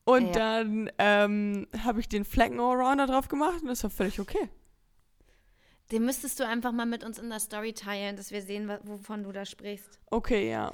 Und 0.05 0.27
Ja. 0.27 0.33
dann 0.63 0.91
ähm, 0.99 1.67
habe 1.83 2.01
ich 2.01 2.09
den 2.09 2.25
Flecken 2.25 2.61
Allrounder 2.61 3.07
drauf 3.07 3.29
gemacht 3.29 3.63
und 3.63 3.69
das 3.69 3.83
war 3.83 3.91
völlig 3.91 4.21
okay. 4.21 4.49
Den 5.93 6.05
müsstest 6.05 6.39
du 6.41 6.47
einfach 6.47 6.73
mal 6.73 6.85
mit 6.87 7.05
uns 7.05 7.19
in 7.19 7.31
der 7.31 7.39
Story 7.41 7.73
teilen, 7.73 8.17
dass 8.17 8.33
wir 8.33 8.43
sehen, 8.43 8.69
wovon 8.83 9.23
du 9.23 9.31
da 9.33 9.45
sprichst. 9.47 9.99
Okay, 10.11 10.51
ja. 10.51 10.73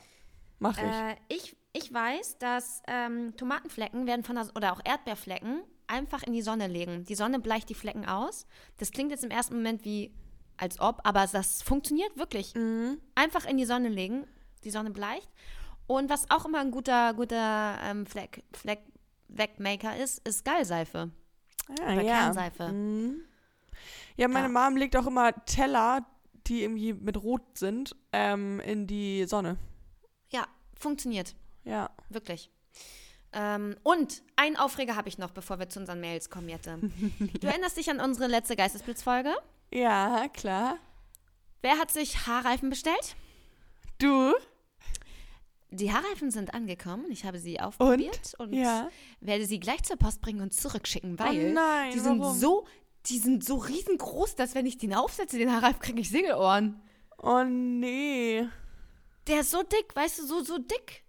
Mach 0.58 0.76
ich. 0.78 0.84
Äh, 0.84 1.16
ich, 1.28 1.56
ich 1.72 1.92
weiß, 1.92 2.38
dass 2.38 2.82
ähm, 2.86 3.34
Tomatenflecken 3.36 4.06
werden 4.06 4.24
von 4.24 4.36
der, 4.36 4.48
oder 4.54 4.72
auch 4.72 4.80
Erdbeerflecken 4.84 5.62
einfach 5.86 6.22
in 6.22 6.32
die 6.32 6.42
Sonne 6.42 6.66
legen. 6.66 7.04
Die 7.04 7.14
Sonne 7.14 7.38
bleicht 7.38 7.68
die 7.68 7.74
Flecken 7.74 8.06
aus. 8.06 8.46
Das 8.78 8.90
klingt 8.90 9.10
jetzt 9.10 9.24
im 9.24 9.30
ersten 9.30 9.54
Moment 9.56 9.84
wie 9.84 10.12
als 10.56 10.80
ob, 10.80 11.00
aber 11.04 11.26
das 11.26 11.62
funktioniert 11.62 12.16
wirklich. 12.16 12.54
Mhm. 12.54 12.98
Einfach 13.14 13.46
in 13.46 13.56
die 13.56 13.64
Sonne 13.64 13.88
legen, 13.88 14.26
die 14.64 14.70
Sonne 14.70 14.90
bleicht. 14.90 15.28
Und 15.86 16.08
was 16.08 16.30
auch 16.30 16.44
immer 16.44 16.60
ein 16.60 16.70
guter, 16.70 17.14
guter 17.14 17.78
ähm, 17.82 18.06
Fleck, 18.06 18.44
Fleck 18.52 18.80
Wegmaker 19.28 19.96
ist, 19.96 20.26
ist 20.26 20.44
Gallseife. 20.44 21.10
Ah, 21.80 21.92
Oder 21.92 22.02
ja. 22.02 22.18
Kernseife. 22.20 22.68
Mhm. 22.68 23.22
Ja, 24.16 24.28
meine 24.28 24.52
Ja. 24.52 24.60
Mom 24.60 24.76
legt 24.76 24.94
auch 24.96 25.06
immer 25.06 25.32
Teller, 25.46 26.06
die 26.46 26.62
irgendwie 26.62 26.92
mit 26.92 27.22
Rot 27.22 27.58
sind, 27.58 27.96
ähm, 28.12 28.60
in 28.60 28.86
die 28.86 29.24
Sonne. 29.24 29.56
Ja, 30.30 30.46
funktioniert. 30.78 31.34
Ja. 31.64 31.90
Wirklich. 32.08 32.50
Ähm, 33.32 33.76
und 33.82 34.22
einen 34.36 34.56
Aufreger 34.56 34.94
habe 34.96 35.08
ich 35.08 35.16
noch, 35.18 35.30
bevor 35.30 35.58
wir 35.58 35.68
zu 35.68 35.80
unseren 35.80 36.00
Mails 36.00 36.28
kommen, 36.30 36.48
Jette. 36.48 36.78
Du 37.40 37.46
erinnerst 37.46 37.76
dich 37.76 37.90
an 37.90 38.00
unsere 38.00 38.26
letzte 38.28 38.56
Geistesblitzfolge? 38.56 39.32
Ja, 39.72 40.28
klar. 40.28 40.76
Wer 41.62 41.78
hat 41.78 41.90
sich 41.90 42.26
Haarreifen 42.26 42.68
bestellt? 42.68 43.16
Du? 43.98 44.34
Die 45.70 45.90
Haarreifen 45.92 46.30
sind 46.30 46.52
angekommen. 46.52 47.06
Ich 47.10 47.24
habe 47.24 47.38
sie 47.38 47.58
aufprobiert 47.58 48.34
und, 48.38 48.52
Ja. 48.52 48.90
werde 49.20 49.46
sie 49.46 49.58
gleich 49.60 49.82
zur 49.84 49.96
Post 49.96 50.20
bringen 50.20 50.42
und 50.42 50.52
zurückschicken, 50.52 51.18
weil 51.18 51.48
oh 51.48 51.52
nein, 51.54 51.92
die 51.92 52.00
sind 52.00 52.20
warum? 52.20 52.36
so, 52.36 52.66
die 53.06 53.18
sind 53.18 53.42
so 53.44 53.56
riesengroß, 53.56 54.34
dass 54.34 54.54
wenn 54.54 54.66
ich 54.66 54.76
den 54.76 54.92
aufsetze, 54.92 55.38
den 55.38 55.50
Haarreifen, 55.50 55.80
kriege 55.80 56.00
ich 56.00 56.10
Segelohren. 56.10 56.82
Oh 57.16 57.44
nee. 57.44 58.46
Der 59.28 59.40
ist 59.40 59.52
so 59.52 59.62
dick, 59.62 59.94
weißt 59.96 60.18
du, 60.18 60.26
so, 60.26 60.42
so 60.44 60.58
dick. 60.58 61.04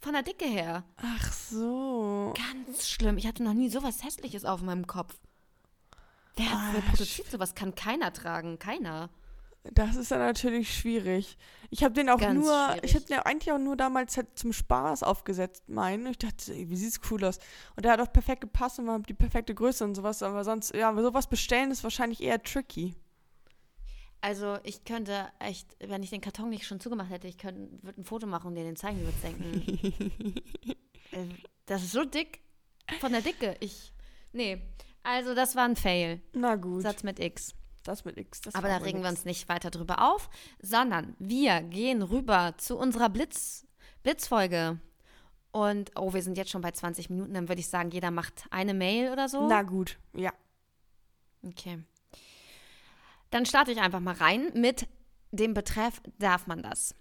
Von 0.00 0.12
der 0.12 0.22
Dicke 0.22 0.44
her. 0.44 0.84
Ach 0.96 1.32
so. 1.32 2.32
Ganz 2.36 2.88
schlimm. 2.88 3.18
Ich 3.18 3.26
hatte 3.26 3.42
noch 3.42 3.54
nie 3.54 3.68
sowas 3.68 4.04
Hässliches 4.04 4.44
auf 4.44 4.62
meinem 4.62 4.86
Kopf. 4.86 5.14
Wer, 6.36 6.46
Ah, 6.52 6.70
wer 6.72 6.82
produziert 6.82 7.30
sowas? 7.30 7.54
Kann 7.54 7.74
keiner 7.74 8.12
tragen. 8.12 8.58
Keiner. 8.60 9.10
Das 9.72 9.96
ist 9.96 10.12
dann 10.12 10.20
natürlich 10.20 10.72
schwierig. 10.74 11.36
Ich 11.70 11.82
habe 11.82 11.92
den 11.92 12.08
auch 12.08 12.18
Ganz 12.18 12.42
nur, 12.42 12.54
schwierig. 12.68 12.84
ich 12.84 12.94
habe 12.94 13.04
den 13.06 13.18
eigentlich 13.18 13.52
auch 13.52 13.58
nur 13.58 13.76
damals 13.76 14.16
halt 14.16 14.38
zum 14.38 14.52
Spaß 14.52 15.02
aufgesetzt, 15.02 15.68
meinen. 15.68 16.06
Ich 16.06 16.18
dachte, 16.18 16.54
ey, 16.54 16.70
wie 16.70 16.76
sieht's 16.76 17.00
cool 17.10 17.24
aus. 17.24 17.38
Und 17.76 17.84
der 17.84 17.92
hat 17.92 18.00
auch 18.00 18.12
perfekt 18.12 18.42
gepasst 18.42 18.78
und 18.78 18.86
war 18.86 19.00
die 19.00 19.14
perfekte 19.14 19.54
Größe 19.54 19.84
und 19.84 19.96
sowas. 19.96 20.22
Aber 20.22 20.44
sonst, 20.44 20.74
ja, 20.74 20.94
sowas 20.94 21.26
bestellen 21.26 21.72
ist 21.72 21.82
wahrscheinlich 21.82 22.22
eher 22.22 22.40
tricky. 22.42 22.94
Also 24.20 24.58
ich 24.64 24.84
könnte 24.84 25.28
echt, 25.38 25.76
wenn 25.80 26.02
ich 26.02 26.10
den 26.10 26.20
Karton 26.20 26.50
nicht 26.50 26.66
schon 26.66 26.80
zugemacht 26.80 27.10
hätte, 27.10 27.28
ich 27.28 27.38
könnte, 27.38 27.70
würde 27.82 28.00
ein 28.00 28.04
Foto 28.04 28.26
machen 28.26 28.48
und 28.48 28.54
dir 28.56 28.64
den 28.64 28.76
zeigen, 28.76 28.98
du 28.98 29.04
würdest 29.04 29.24
denken, 29.24 30.34
äh, 31.12 31.26
das 31.66 31.82
ist 31.82 31.92
so 31.92 32.04
dick. 32.04 32.40
Von 33.00 33.12
der 33.12 33.20
Dicke. 33.20 33.56
Ich, 33.60 33.92
nee. 34.32 34.60
Also 35.02 35.34
das 35.34 35.54
war 35.54 35.64
ein 35.64 35.76
Fail. 35.76 36.20
Na 36.32 36.56
gut. 36.56 36.82
Satz 36.82 37.02
mit 37.02 37.20
X. 37.20 37.54
Das 37.84 38.04
mit 38.04 38.18
X. 38.18 38.40
Das 38.40 38.54
Aber 38.54 38.68
da 38.68 38.78
regen 38.78 39.02
wir 39.02 39.10
nix. 39.10 39.20
uns 39.20 39.24
nicht 39.24 39.48
weiter 39.48 39.70
drüber 39.70 40.12
auf, 40.12 40.28
sondern 40.60 41.14
wir 41.18 41.62
gehen 41.62 42.02
rüber 42.02 42.54
zu 42.58 42.76
unserer 42.76 43.08
Blitz, 43.08 43.66
Blitzfolge. 44.02 44.80
Und, 45.52 45.92
oh, 45.96 46.12
wir 46.12 46.22
sind 46.22 46.36
jetzt 46.36 46.50
schon 46.50 46.60
bei 46.60 46.72
20 46.72 47.08
Minuten, 47.08 47.34
dann 47.34 47.48
würde 47.48 47.60
ich 47.60 47.68
sagen, 47.68 47.90
jeder 47.90 48.10
macht 48.10 48.44
eine 48.50 48.74
Mail 48.74 49.12
oder 49.12 49.28
so. 49.28 49.48
Na 49.48 49.62
gut, 49.62 49.98
ja. 50.14 50.32
Okay. 51.42 51.78
Dann 53.30 53.44
starte 53.44 53.72
ich 53.72 53.80
einfach 53.80 54.00
mal 54.00 54.14
rein 54.14 54.50
mit 54.54 54.88
dem 55.32 55.54
Betreff 55.54 56.00
Darf 56.18 56.46
man 56.46 56.62
das? 56.62 56.94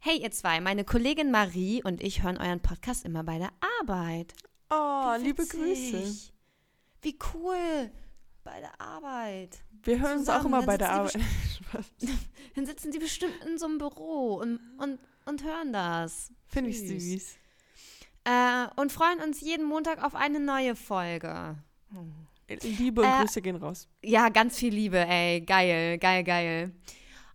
Hey 0.00 0.18
ihr 0.22 0.30
zwei, 0.30 0.60
meine 0.60 0.84
Kollegin 0.84 1.30
Marie 1.30 1.82
und 1.82 2.02
ich 2.02 2.22
hören 2.22 2.36
euren 2.36 2.60
Podcast 2.60 3.04
immer 3.04 3.24
bei 3.24 3.38
der 3.38 3.50
Arbeit. 3.80 4.34
Oh, 4.70 5.14
liebe. 5.18 5.44
Grüße. 5.44 6.30
Wie 7.02 7.18
cool. 7.34 7.90
Bei 8.44 8.60
der 8.60 8.80
Arbeit. 8.80 9.62
Wir 9.82 10.00
hören 10.00 10.18
uns 10.18 10.28
auch 10.28 10.44
immer 10.44 10.62
bei 10.62 10.78
der 10.78 10.92
Arbeit. 10.92 11.18
Dann 12.54 12.66
sitzen 12.66 12.92
die 12.92 12.98
bestimmt 12.98 13.34
in 13.46 13.58
so 13.58 13.66
einem 13.66 13.78
Büro 13.78 14.36
und, 14.36 14.60
und, 14.78 14.98
und 15.24 15.44
hören 15.44 15.72
das. 15.72 16.30
Finde 16.46 16.70
ich 16.70 16.78
Süß. 16.78 17.02
süß. 17.02 17.36
Äh, 18.24 18.66
und 18.76 18.92
freuen 18.92 19.20
uns 19.20 19.40
jeden 19.40 19.66
Montag 19.66 20.02
auf 20.04 20.14
eine 20.14 20.38
neue 20.38 20.76
Folge. 20.76 21.56
Liebe 22.62 23.02
und 23.02 23.08
Äh, 23.08 23.20
Grüße 23.20 23.42
gehen 23.42 23.56
raus. 23.56 23.88
Ja, 24.02 24.28
ganz 24.28 24.58
viel 24.58 24.72
Liebe, 24.74 24.98
ey. 24.98 25.40
Geil, 25.40 25.98
geil, 25.98 26.24
geil. 26.24 26.72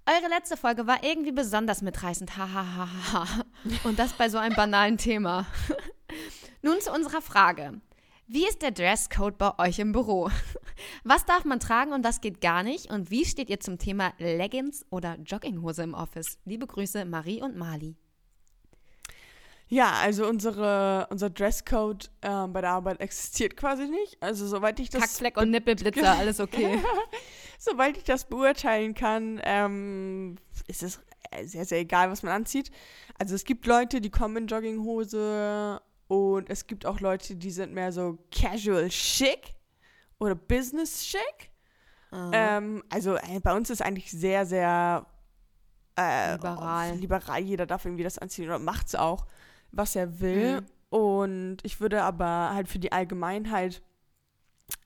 Eure 0.05 0.29
letzte 0.29 0.55
Folge 0.55 0.87
war 0.87 1.03
irgendwie 1.03 1.31
besonders 1.33 1.81
mitreißend. 1.81 2.37
Ha, 2.37 2.49
ha, 2.53 2.65
ha, 2.75 2.87
ha, 3.13 3.37
ha. 3.37 3.45
Und 3.83 3.99
das 3.99 4.13
bei 4.13 4.29
so 4.29 4.37
einem 4.37 4.55
banalen 4.55 4.97
Thema. 4.97 5.45
Nun 6.61 6.79
zu 6.79 6.91
unserer 6.93 7.21
Frage. 7.21 7.81
Wie 8.29 8.45
ist 8.47 8.61
der 8.61 8.71
Dresscode 8.71 9.37
bei 9.37 9.57
euch 9.59 9.79
im 9.79 9.91
Büro? 9.93 10.29
Was 11.03 11.25
darf 11.25 11.45
man 11.45 11.59
tragen 11.59 11.93
und 11.93 12.03
was 12.03 12.21
geht 12.21 12.41
gar 12.41 12.61
nicht? 12.63 12.91
Und 12.91 13.09
wie 13.09 13.25
steht 13.25 13.49
ihr 13.49 13.59
zum 13.59 13.77
Thema 13.79 14.13
Leggings 14.17 14.85
oder 14.89 15.17
Jogginghose 15.25 15.83
im 15.83 15.93
Office? 15.93 16.37
Liebe 16.45 16.67
Grüße, 16.67 17.05
Marie 17.05 17.41
und 17.41 17.55
Mali. 17.57 17.95
Ja, 19.69 19.91
also 20.01 20.25
unsere, 20.27 21.07
unser 21.09 21.29
Dresscode 21.29 22.09
ähm, 22.21 22.53
bei 22.53 22.61
der 22.61 22.71
Arbeit 22.71 23.01
existiert 23.01 23.57
quasi 23.57 23.87
nicht. 23.87 24.17
Also 24.21 24.47
soweit 24.47 24.79
ich 24.79 24.89
das, 24.89 25.01
Kackfleck 25.01 25.37
und 25.37 25.51
Nippelblitzer, 25.51 26.11
alles 26.17 26.39
okay. 26.39 26.79
soweit 27.59 27.97
ich 27.97 28.03
das 28.03 28.25
beurteilen 28.25 28.93
kann, 28.93 29.41
ähm, 29.43 30.37
ist 30.67 30.83
es 30.83 30.99
sehr, 31.43 31.65
sehr 31.65 31.79
egal, 31.79 32.09
was 32.09 32.23
man 32.23 32.31
anzieht. 32.31 32.71
Also 33.19 33.35
es 33.35 33.43
gibt 33.43 33.65
Leute, 33.65 33.99
die 33.99 34.09
kommen 34.09 34.37
in 34.37 34.47
Jogginghose 34.47 35.81
und 36.07 36.49
es 36.49 36.67
gibt 36.67 36.85
auch 36.85 37.01
Leute, 37.01 37.35
die 37.35 37.51
sind 37.51 37.73
mehr 37.73 37.91
so 37.91 38.17
casual 38.31 38.87
chic 38.89 39.55
oder 40.19 40.35
business 40.35 41.03
chic. 41.03 41.51
Ah. 42.11 42.29
Ähm, 42.31 42.83
also 42.89 43.15
äh, 43.15 43.39
bei 43.43 43.53
uns 43.53 43.69
ist 43.69 43.81
eigentlich 43.81 44.09
sehr, 44.11 44.45
sehr 44.45 45.05
äh, 45.97 46.33
Liberal. 46.33 46.95
liberal. 46.95 47.41
Jeder 47.41 47.65
darf 47.65 47.83
irgendwie 47.83 48.03
das 48.03 48.17
anziehen 48.17 48.45
oder 48.45 48.59
macht 48.59 48.87
es 48.87 48.95
auch, 48.95 49.25
was 49.71 49.95
er 49.95 50.19
will. 50.19 50.61
Mhm. 50.61 50.65
Und 50.89 51.57
ich 51.63 51.81
würde 51.81 52.03
aber 52.03 52.51
halt 52.53 52.67
für 52.67 52.79
die 52.79 52.91
Allgemeinheit, 52.91 53.81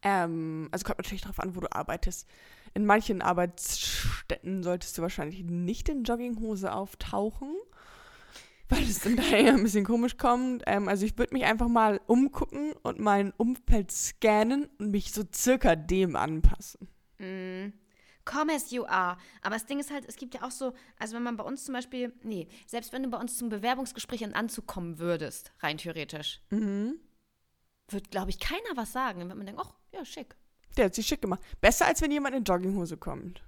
ähm, 0.02 0.70
also 0.72 0.86
kommt 0.86 1.00
natürlich 1.00 1.22
darauf 1.22 1.40
an, 1.40 1.56
wo 1.56 1.60
du 1.60 1.72
arbeitest. 1.72 2.28
In 2.74 2.86
manchen 2.86 3.22
Arbeitsstätten 3.22 4.64
solltest 4.64 4.98
du 4.98 5.02
wahrscheinlich 5.02 5.44
nicht 5.44 5.90
in 5.90 6.04
Jogginghose 6.04 6.72
auftauchen, 6.72 7.56
weil 8.70 8.84
es 8.84 9.00
dann 9.00 9.16
daher 9.18 9.54
ein 9.54 9.64
bisschen 9.64 9.86
komisch 9.86 10.18
kommt. 10.18 10.64
Ähm, 10.66 10.88
also 10.88 11.06
ich 11.06 11.18
würde 11.18 11.34
mich 11.34 11.46
einfach 11.46 11.68
mal 11.68 12.02
umgucken 12.08 12.74
und 12.84 13.00
mein 13.00 13.34
Umfeld 13.38 13.92
scannen 13.92 14.70
und 14.80 14.92
mich 14.92 15.12
so 15.12 15.24
circa 15.34 15.76
dem 15.76 16.16
anpassen. 16.16 16.88
Mm. 17.20 17.74
Come 18.26 18.54
as 18.54 18.72
you 18.72 18.86
are. 18.86 19.18
Aber 19.42 19.56
das 19.56 19.66
Ding 19.66 19.80
ist 19.80 19.92
halt, 19.92 20.06
es 20.08 20.16
gibt 20.16 20.34
ja 20.36 20.44
auch 20.44 20.52
so, 20.52 20.74
also 21.00 21.16
wenn 21.16 21.24
man 21.24 21.38
bei 21.38 21.44
uns 21.44 21.66
zum 21.66 21.74
Beispiel, 21.74 22.14
nee, 22.24 22.48
selbst 22.68 22.94
wenn 22.94 23.04
du 23.04 23.10
bei 23.10 23.18
uns 23.18 23.38
zum 23.38 23.50
Bewerbungsgespräch 23.50 24.22
in 24.22 24.34
Anzug 24.34 24.68
kommen 24.68 25.00
würdest, 25.00 25.52
rein 25.60 25.78
theoretisch, 25.78 26.42
Mhm. 26.50 27.00
wird, 27.90 28.12
glaube 28.12 28.30
ich, 28.30 28.40
keiner 28.40 28.76
was 28.76 28.92
sagen. 28.94 29.20
Dann 29.20 29.28
wird 29.30 29.38
man 29.38 29.46
denken, 29.48 29.62
ach, 29.66 29.74
ja, 29.92 30.06
schick. 30.06 30.36
Der 30.78 30.86
hat 30.86 30.96
sich 30.96 31.06
schick 31.08 31.22
gemacht. 31.22 31.42
Besser, 31.60 31.86
als 31.88 32.02
wenn 32.02 32.12
jemand 32.12 32.36
in 32.36 32.44
Jogginghose 32.44 32.96
kommt. 32.98 33.44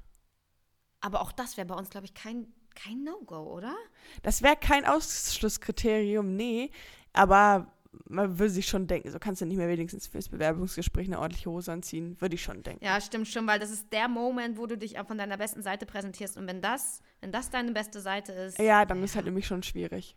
Aber 0.99 1.21
auch 1.21 1.31
das 1.31 1.55
wäre 1.57 1.67
bei 1.67 1.75
uns, 1.75 1.89
glaube 1.89 2.05
ich, 2.05 2.13
kein, 2.13 2.51
kein 2.75 3.03
No-Go, 3.03 3.37
oder? 3.53 3.75
Das 4.23 4.41
wäre 4.41 4.55
kein 4.57 4.85
Ausschlusskriterium, 4.85 6.35
nee. 6.35 6.71
Aber 7.13 7.71
man 8.07 8.39
würde 8.39 8.49
sich 8.51 8.67
schon 8.67 8.87
denken, 8.87 9.11
so 9.11 9.19
kannst 9.19 9.41
du 9.41 9.45
nicht 9.45 9.57
mehr 9.57 9.67
wenigstens 9.67 10.07
fürs 10.07 10.29
Bewerbungsgespräch 10.29 11.07
eine 11.07 11.19
ordentliche 11.19 11.49
Hose 11.49 11.71
anziehen. 11.71 12.19
Würde 12.19 12.35
ich 12.35 12.41
schon 12.43 12.63
denken. 12.63 12.83
Ja, 12.83 12.99
stimmt 13.01 13.27
schon, 13.27 13.45
weil 13.47 13.59
das 13.59 13.71
ist 13.71 13.91
der 13.93 14.07
Moment, 14.07 14.57
wo 14.57 14.65
du 14.67 14.77
dich 14.77 14.99
auch 14.99 15.07
von 15.07 15.17
deiner 15.17 15.37
besten 15.37 15.61
Seite 15.61 15.85
präsentierst. 15.85 16.37
Und 16.37 16.47
wenn 16.47 16.61
das, 16.61 17.01
wenn 17.21 17.31
das 17.31 17.49
deine 17.49 17.71
beste 17.71 17.99
Seite 18.01 18.31
ist. 18.33 18.59
Ja, 18.59 18.85
dann 18.85 19.03
ist 19.03 19.15
halt 19.15 19.25
nämlich 19.25 19.45
schon 19.47 19.63
schwierig. 19.63 20.15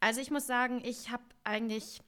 Also 0.00 0.20
ich 0.20 0.30
muss 0.30 0.46
sagen, 0.46 0.80
ich 0.84 1.10
habe 1.10 1.22
eigentlich, 1.44 2.00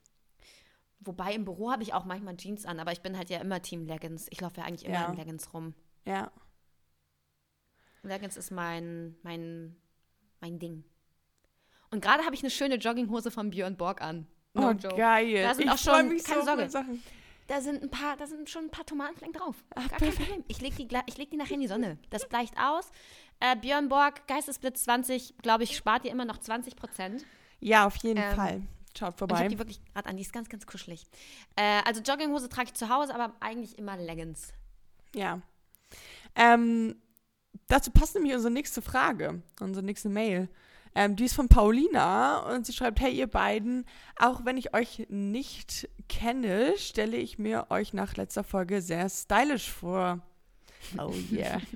wobei 1.00 1.34
im 1.34 1.44
Büro 1.44 1.70
habe 1.70 1.82
ich 1.82 1.94
auch 1.94 2.04
manchmal 2.04 2.36
Jeans 2.36 2.66
an, 2.66 2.80
aber 2.80 2.92
ich 2.92 3.00
bin 3.00 3.16
halt 3.16 3.30
ja 3.30 3.38
immer 3.40 3.62
Team 3.62 3.86
Leggings. 3.86 4.26
Ich 4.30 4.40
laufe 4.40 4.58
ja 4.58 4.64
eigentlich 4.64 4.84
immer 4.84 4.94
Ja. 5.00 5.06
in 5.10 5.16
Leggings 5.16 5.52
rum. 5.54 5.74
Ja. 6.04 6.30
Leggings 8.02 8.36
ist 8.36 8.50
mein, 8.50 9.16
mein, 9.22 9.76
mein 10.40 10.58
Ding. 10.58 10.84
Und 11.90 12.02
gerade 12.02 12.24
habe 12.24 12.34
ich 12.34 12.42
eine 12.42 12.50
schöne 12.50 12.76
Jogginghose 12.76 13.30
von 13.30 13.50
Björn 13.50 13.76
Borg 13.76 14.00
an. 14.00 14.26
No 14.54 14.68
oh, 14.68 14.72
joke. 14.72 14.96
geil. 14.96 15.42
Da 15.42 15.54
sind 15.54 15.64
ich 15.66 15.70
auch 15.70 15.78
schon- 15.78 16.08
mich 16.08 16.24
keine 16.24 16.40
so 16.40 16.46
Sorge. 16.46 16.68
Sachen. 16.70 17.02
Da 17.46 17.60
sind 17.60 17.82
ein 17.82 17.90
paar, 17.90 18.16
da 18.16 18.26
sind 18.26 18.48
schon 18.48 18.64
ein 18.66 18.70
paar 18.70 18.86
Tomatenflecken 18.86 19.32
drauf. 19.34 19.56
Ach, 19.74 19.88
Gar 19.88 19.98
kein. 19.98 20.12
Problem. 20.12 20.44
Ich 20.48 20.60
lege 20.60 20.76
die, 20.76 20.88
ich 21.06 21.18
leg 21.18 21.30
die 21.30 21.36
nachher 21.36 21.54
in 21.54 21.60
die 21.60 21.66
Sonne. 21.66 21.98
Das 22.10 22.28
bleicht 22.28 22.54
aus. 22.58 22.90
Äh, 23.40 23.56
Björn 23.56 23.88
Borg, 23.88 24.26
Geistesblitz 24.28 24.84
20, 24.84 25.34
glaube 25.38 25.64
ich, 25.64 25.76
spart 25.76 26.04
dir 26.04 26.10
immer 26.10 26.24
noch 26.24 26.38
20 26.38 26.76
Prozent. 26.76 27.24
Ja, 27.58 27.86
auf 27.86 27.96
jeden 27.96 28.18
Ähm, 28.22 28.34
Fall. 28.36 28.62
Schaut 28.96 29.08
Und 29.08 29.14
ich 29.14 29.18
vorbei. 29.18 29.36
habe 29.38 29.48
die 29.48 29.58
wirklich 29.58 29.80
gerade 29.92 30.08
an, 30.08 30.16
die 30.16 30.22
ist 30.22 30.32
ganz, 30.32 30.48
ganz 30.48 30.66
kuschelig. 30.66 31.06
Äh, 31.56 31.80
also 31.84 32.00
Jogginghose 32.02 32.48
trage 32.48 32.66
ich 32.68 32.74
zu 32.74 32.88
Hause, 32.88 33.14
aber 33.14 33.34
eigentlich 33.40 33.78
immer 33.78 33.96
Leggings. 33.96 34.52
Ja. 35.14 35.40
Ähm, 36.36 36.96
dazu 37.66 37.90
passt 37.90 38.14
nämlich 38.14 38.34
unsere 38.34 38.52
nächste 38.52 38.82
Frage, 38.82 39.42
unsere 39.60 39.84
nächste 39.84 40.08
Mail. 40.08 40.48
Ähm, 40.94 41.16
die 41.16 41.24
ist 41.24 41.35
von 41.35 41.48
Paulina 41.48 42.40
und 42.53 42.66
sie 42.66 42.72
schreibt, 42.72 43.00
hey 43.00 43.12
ihr 43.12 43.29
beiden, 43.29 43.85
auch 44.16 44.44
wenn 44.44 44.57
ich 44.57 44.74
euch 44.74 45.07
nicht 45.09 45.88
kenne, 46.09 46.74
stelle 46.76 47.16
ich 47.16 47.38
mir 47.38 47.66
euch 47.70 47.92
nach 47.92 48.16
letzter 48.16 48.42
Folge 48.42 48.83
sehr 48.83 49.09
stylisch 49.09 49.70
vor. 49.70 50.20
Oh 50.98 51.12
yeah. 51.31 51.61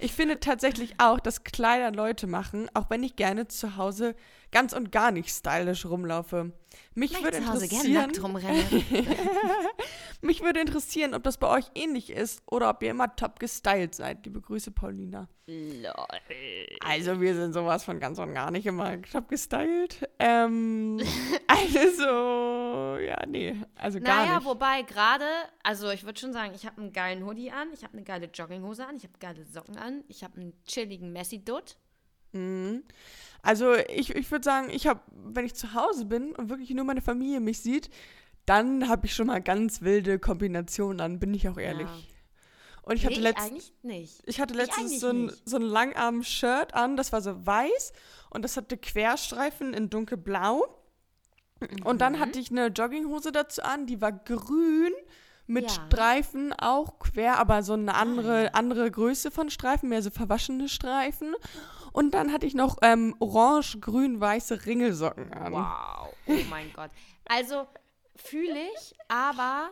Ich 0.00 0.12
finde 0.12 0.40
tatsächlich 0.40 0.94
auch, 0.98 1.20
dass 1.20 1.44
Kleider 1.44 1.92
Leute 1.92 2.26
machen, 2.26 2.68
auch 2.74 2.90
wenn 2.90 3.04
ich 3.04 3.14
gerne 3.14 3.46
zu 3.46 3.76
Hause 3.76 4.16
ganz 4.50 4.72
und 4.72 4.90
gar 4.90 5.12
nicht 5.12 5.30
stylisch 5.30 5.86
rumlaufe. 5.86 6.52
Mich 6.94 7.12
ich 7.12 7.22
würde 7.22 7.38
zu 7.38 7.46
Hause 7.46 7.68
gerne 7.68 8.04
interessieren, 8.04 8.94
mich 10.20 10.42
würde 10.42 10.60
interessieren, 10.60 11.14
ob 11.14 11.22
das 11.22 11.38
bei 11.38 11.48
euch 11.48 11.66
ähnlich 11.74 12.10
ist 12.10 12.42
oder 12.46 12.70
ob 12.70 12.82
ihr 12.82 12.90
immer 12.90 13.14
top 13.16 13.38
gestylt 13.40 13.94
seid. 13.94 14.24
Liebe 14.24 14.40
Grüße, 14.40 14.70
Paulina. 14.70 15.28
Also, 16.80 17.20
wir 17.20 17.34
sind 17.34 17.52
sowas 17.52 17.84
von 17.84 18.00
ganz 18.00 18.18
und 18.18 18.32
gar 18.32 18.50
nicht 18.50 18.64
immer 18.64 19.00
top 19.02 19.28
gestylt. 19.28 20.08
Ähm, 20.18 21.00
also, 21.46 22.96
ja, 22.98 23.26
nee, 23.26 23.54
also 23.74 24.00
gar 24.00 24.24
naja, 24.24 24.36
nicht. 24.36 24.46
wobei 24.46 24.82
gerade, 24.82 25.26
also 25.62 25.90
ich 25.90 26.04
würde 26.04 26.18
schon 26.18 26.32
sagen, 26.32 26.52
ich 26.54 26.64
habe 26.64 26.80
einen 26.80 26.92
geilen 26.92 27.26
Hoodie 27.26 27.50
an, 27.50 27.68
ich 27.74 27.84
habe 27.84 27.92
eine 27.92 28.04
geile 28.04 28.26
Jogginghose 28.26 28.86
an, 28.86 28.96
ich 28.96 29.04
habe 29.04 29.14
geile 29.20 29.44
Socken 29.44 29.76
an, 29.76 30.02
ich 30.08 30.24
habe 30.24 30.40
einen 30.40 30.54
chilligen 30.64 31.12
Messi-Dutt. 31.12 31.76
Mhm. 32.34 32.82
Also, 33.42 33.74
ich, 33.74 34.14
ich 34.14 34.30
würde 34.30 34.44
sagen, 34.44 34.70
ich 34.70 34.86
habe, 34.86 35.00
wenn 35.12 35.44
ich 35.44 35.54
zu 35.54 35.74
Hause 35.74 36.06
bin 36.06 36.34
und 36.34 36.48
wirklich 36.48 36.70
nur 36.70 36.84
meine 36.84 37.02
Familie 37.02 37.40
mich 37.40 37.60
sieht, 37.60 37.90
dann 38.46 38.88
habe 38.88 39.06
ich 39.06 39.14
schon 39.14 39.26
mal 39.26 39.40
ganz 39.42 39.82
wilde 39.82 40.18
Kombinationen 40.18 41.00
an, 41.00 41.18
bin 41.18 41.32
ich 41.34 41.48
auch 41.48 41.58
ehrlich. 41.58 41.86
Ja. 41.86 42.82
Und 42.82 42.96
ich 42.96 43.06
hatte 43.06 43.16
nee, 43.16 43.22
letztens. 43.22 43.50
eigentlich 43.50 43.72
nicht. 43.82 44.22
Ich 44.26 44.40
hatte 44.40 44.52
Ich 44.54 44.60
letztens 44.60 44.78
eigentlich 44.90 45.00
so 45.00 45.08
ein, 45.08 45.24
nicht. 45.26 45.48
so 45.48 45.56
ein 45.56 45.62
Langarm-Shirt 45.62 46.74
an, 46.74 46.96
das 46.98 47.12
war 47.12 47.22
so 47.22 47.46
weiß 47.46 47.92
und 48.30 48.42
das 48.42 48.56
hatte 48.58 48.76
Querstreifen 48.76 49.72
in 49.72 49.88
dunkelblau. 49.88 50.66
Und 51.84 51.94
Mhm. 51.94 51.98
dann 51.98 52.20
hatte 52.20 52.38
ich 52.38 52.50
eine 52.50 52.66
Jogginghose 52.66 53.32
dazu 53.32 53.62
an, 53.62 53.86
die 53.86 54.00
war 54.02 54.12
grün 54.12 54.92
mit 55.46 55.64
Ja. 55.70 55.78
Ah, 55.78 55.86
Streifen 55.86 56.52
auch 56.52 56.98
quer, 56.98 57.38
aber 57.38 57.62
so 57.62 57.72
eine 57.74 57.94
andere, 57.94 58.54
andere 58.54 58.90
Größe 58.90 59.30
von 59.30 59.48
Streifen, 59.50 59.88
mehr 59.88 60.02
so 60.02 60.10
verwaschene 60.10 60.68
Streifen. 60.68 61.34
Und 61.94 62.12
dann 62.12 62.32
hatte 62.32 62.44
ich 62.44 62.54
noch 62.54 62.78
ähm, 62.82 63.14
orange, 63.20 63.78
grün, 63.80 64.20
weiße 64.20 64.66
Ringelsocken 64.66 65.32
an. 65.32 65.52
Wow, 65.52 66.12
oh 66.26 66.32
mein 66.50 66.72
Gott. 66.72 66.90
Also 67.24 67.68
fühle 68.16 68.58
ich, 68.74 68.94
aber 69.06 69.70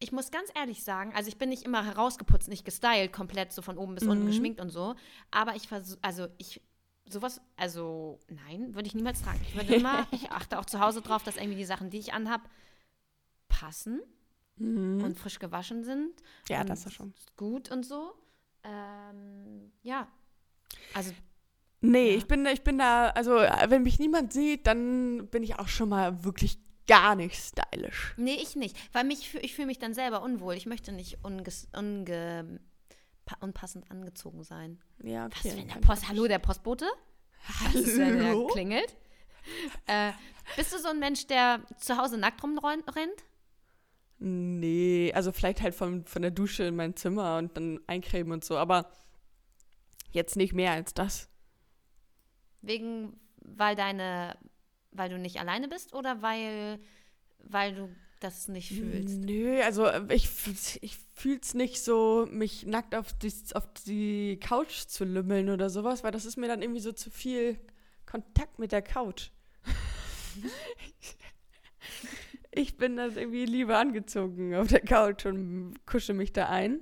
ich 0.00 0.10
muss 0.10 0.32
ganz 0.32 0.50
ehrlich 0.56 0.82
sagen, 0.82 1.12
also 1.14 1.28
ich 1.28 1.38
bin 1.38 1.48
nicht 1.50 1.62
immer 1.62 1.84
herausgeputzt, 1.84 2.48
nicht 2.48 2.64
gestylt, 2.64 3.12
komplett 3.12 3.52
so 3.52 3.62
von 3.62 3.78
oben 3.78 3.94
bis 3.94 4.02
unten 4.08 4.24
Mhm. 4.24 4.26
geschminkt 4.26 4.60
und 4.60 4.70
so, 4.70 4.96
aber 5.30 5.54
ich 5.54 5.68
versuche, 5.68 6.00
also 6.02 6.26
ich, 6.36 6.60
sowas, 7.08 7.40
also 7.56 8.18
nein, 8.28 8.74
würde 8.74 8.88
ich 8.88 8.94
niemals 8.96 9.22
tragen. 9.22 9.40
Ich 9.46 9.54
würde 9.54 9.72
immer, 9.76 10.04
ich 10.10 10.32
achte 10.32 10.58
auch 10.58 10.64
zu 10.66 10.80
Hause 10.80 11.00
drauf, 11.00 11.22
dass 11.22 11.36
irgendwie 11.36 11.58
die 11.58 11.64
Sachen, 11.64 11.90
die 11.90 11.98
ich 11.98 12.12
anhab, 12.12 12.40
passen 13.48 14.00
Mhm. 14.56 15.02
und 15.04 15.16
frisch 15.18 15.38
gewaschen 15.38 15.84
sind. 15.84 16.10
Ja, 16.48 16.64
das 16.64 16.84
ist 16.86 16.92
schon. 16.94 17.14
Gut 17.36 17.70
und 17.70 17.84
so. 17.86 18.12
Ähm, 18.64 19.72
ja. 19.82 20.08
Also 20.94 21.12
Nee, 21.82 22.12
Ja. 22.12 22.16
ich 22.18 22.26
bin, 22.26 22.46
ich 22.46 22.62
bin 22.62 22.78
da, 22.78 23.08
also 23.10 23.32
wenn 23.34 23.82
mich 23.82 23.98
niemand 23.98 24.32
sieht, 24.32 24.66
dann 24.66 25.26
bin 25.28 25.42
ich 25.42 25.58
auch 25.58 25.68
schon 25.68 25.88
mal 25.90 26.24
wirklich 26.24 26.58
gar 26.86 27.14
nicht 27.16 27.34
stylisch. 27.36 28.14
Nee, 28.16 28.34
ich 28.40 28.56
nicht. 28.56 28.76
Weil 28.94 29.04
mich, 29.04 29.34
ich 29.42 29.54
fühle 29.54 29.66
mich 29.66 29.78
dann 29.78 29.92
selber 29.92 30.22
unwohl. 30.22 30.54
Ich 30.54 30.66
möchte 30.66 30.92
nicht 30.92 31.18
unges, 31.24 31.68
unge, 31.76 32.60
pa- 33.24 33.36
unpassend 33.40 33.90
angezogen 33.90 34.42
sein. 34.44 34.80
Ja, 35.02 35.28
Was, 35.30 35.44
okay. 35.44 35.56
wenn 35.58 35.68
der 35.68 35.74
Post, 35.86 36.08
hallo, 36.08 36.26
der 36.28 36.38
Postbote? 36.38 36.86
Was 37.64 37.74
ist, 37.74 37.98
wenn 37.98 38.18
der 38.18 38.26
Hallo? 38.28 38.46
klingelt? 38.46 38.96
Äh, 39.86 40.12
bist 40.56 40.72
du 40.72 40.78
so 40.78 40.88
ein 40.88 41.00
Mensch, 41.00 41.26
der 41.26 41.60
zu 41.78 41.96
Hause 41.98 42.16
nackt 42.16 42.42
rumrennt? 42.44 43.24
Nee, 44.18 45.12
also 45.14 45.32
vielleicht 45.32 45.62
halt 45.62 45.74
von, 45.74 46.04
von 46.06 46.22
der 46.22 46.30
Dusche 46.30 46.62
in 46.64 46.76
mein 46.76 46.94
Zimmer 46.94 47.38
und 47.38 47.56
dann 47.56 47.80
eincremen 47.88 48.32
und 48.32 48.44
so, 48.44 48.56
aber 48.56 48.88
jetzt 50.12 50.36
nicht 50.36 50.52
mehr 50.52 50.70
als 50.72 50.94
das. 50.94 51.28
Wegen, 52.62 53.20
weil 53.36 53.76
deine, 53.76 54.36
weil 54.92 55.10
du 55.10 55.18
nicht 55.18 55.40
alleine 55.40 55.68
bist 55.68 55.92
oder 55.92 56.22
weil, 56.22 56.78
weil 57.38 57.74
du 57.74 57.88
das 58.20 58.48
nicht 58.48 58.68
fühlst? 58.68 59.18
Nö, 59.18 59.60
also 59.62 59.86
äh, 59.86 60.02
ich, 60.14 60.28
ich 60.80 60.96
fühl's 61.14 61.54
nicht 61.54 61.82
so, 61.82 62.26
mich 62.30 62.66
nackt 62.66 62.94
auf 62.94 63.12
die, 63.14 63.32
auf 63.54 63.66
die 63.86 64.38
Couch 64.40 64.86
zu 64.86 65.04
lümmeln 65.04 65.50
oder 65.50 65.70
sowas, 65.70 66.04
weil 66.04 66.12
das 66.12 66.24
ist 66.24 66.36
mir 66.36 66.48
dann 66.48 66.62
irgendwie 66.62 66.80
so 66.80 66.92
zu 66.92 67.10
viel 67.10 67.58
Kontakt 68.06 68.58
mit 68.58 68.72
der 68.72 68.82
Couch. 68.82 69.30
ich 72.52 72.76
bin 72.76 72.96
dann 72.96 73.16
irgendwie 73.16 73.44
lieber 73.44 73.78
angezogen 73.78 74.54
auf 74.54 74.68
der 74.68 74.80
Couch 74.80 75.26
und 75.26 75.74
kusche 75.86 76.14
mich 76.14 76.32
da 76.32 76.48
ein. 76.48 76.80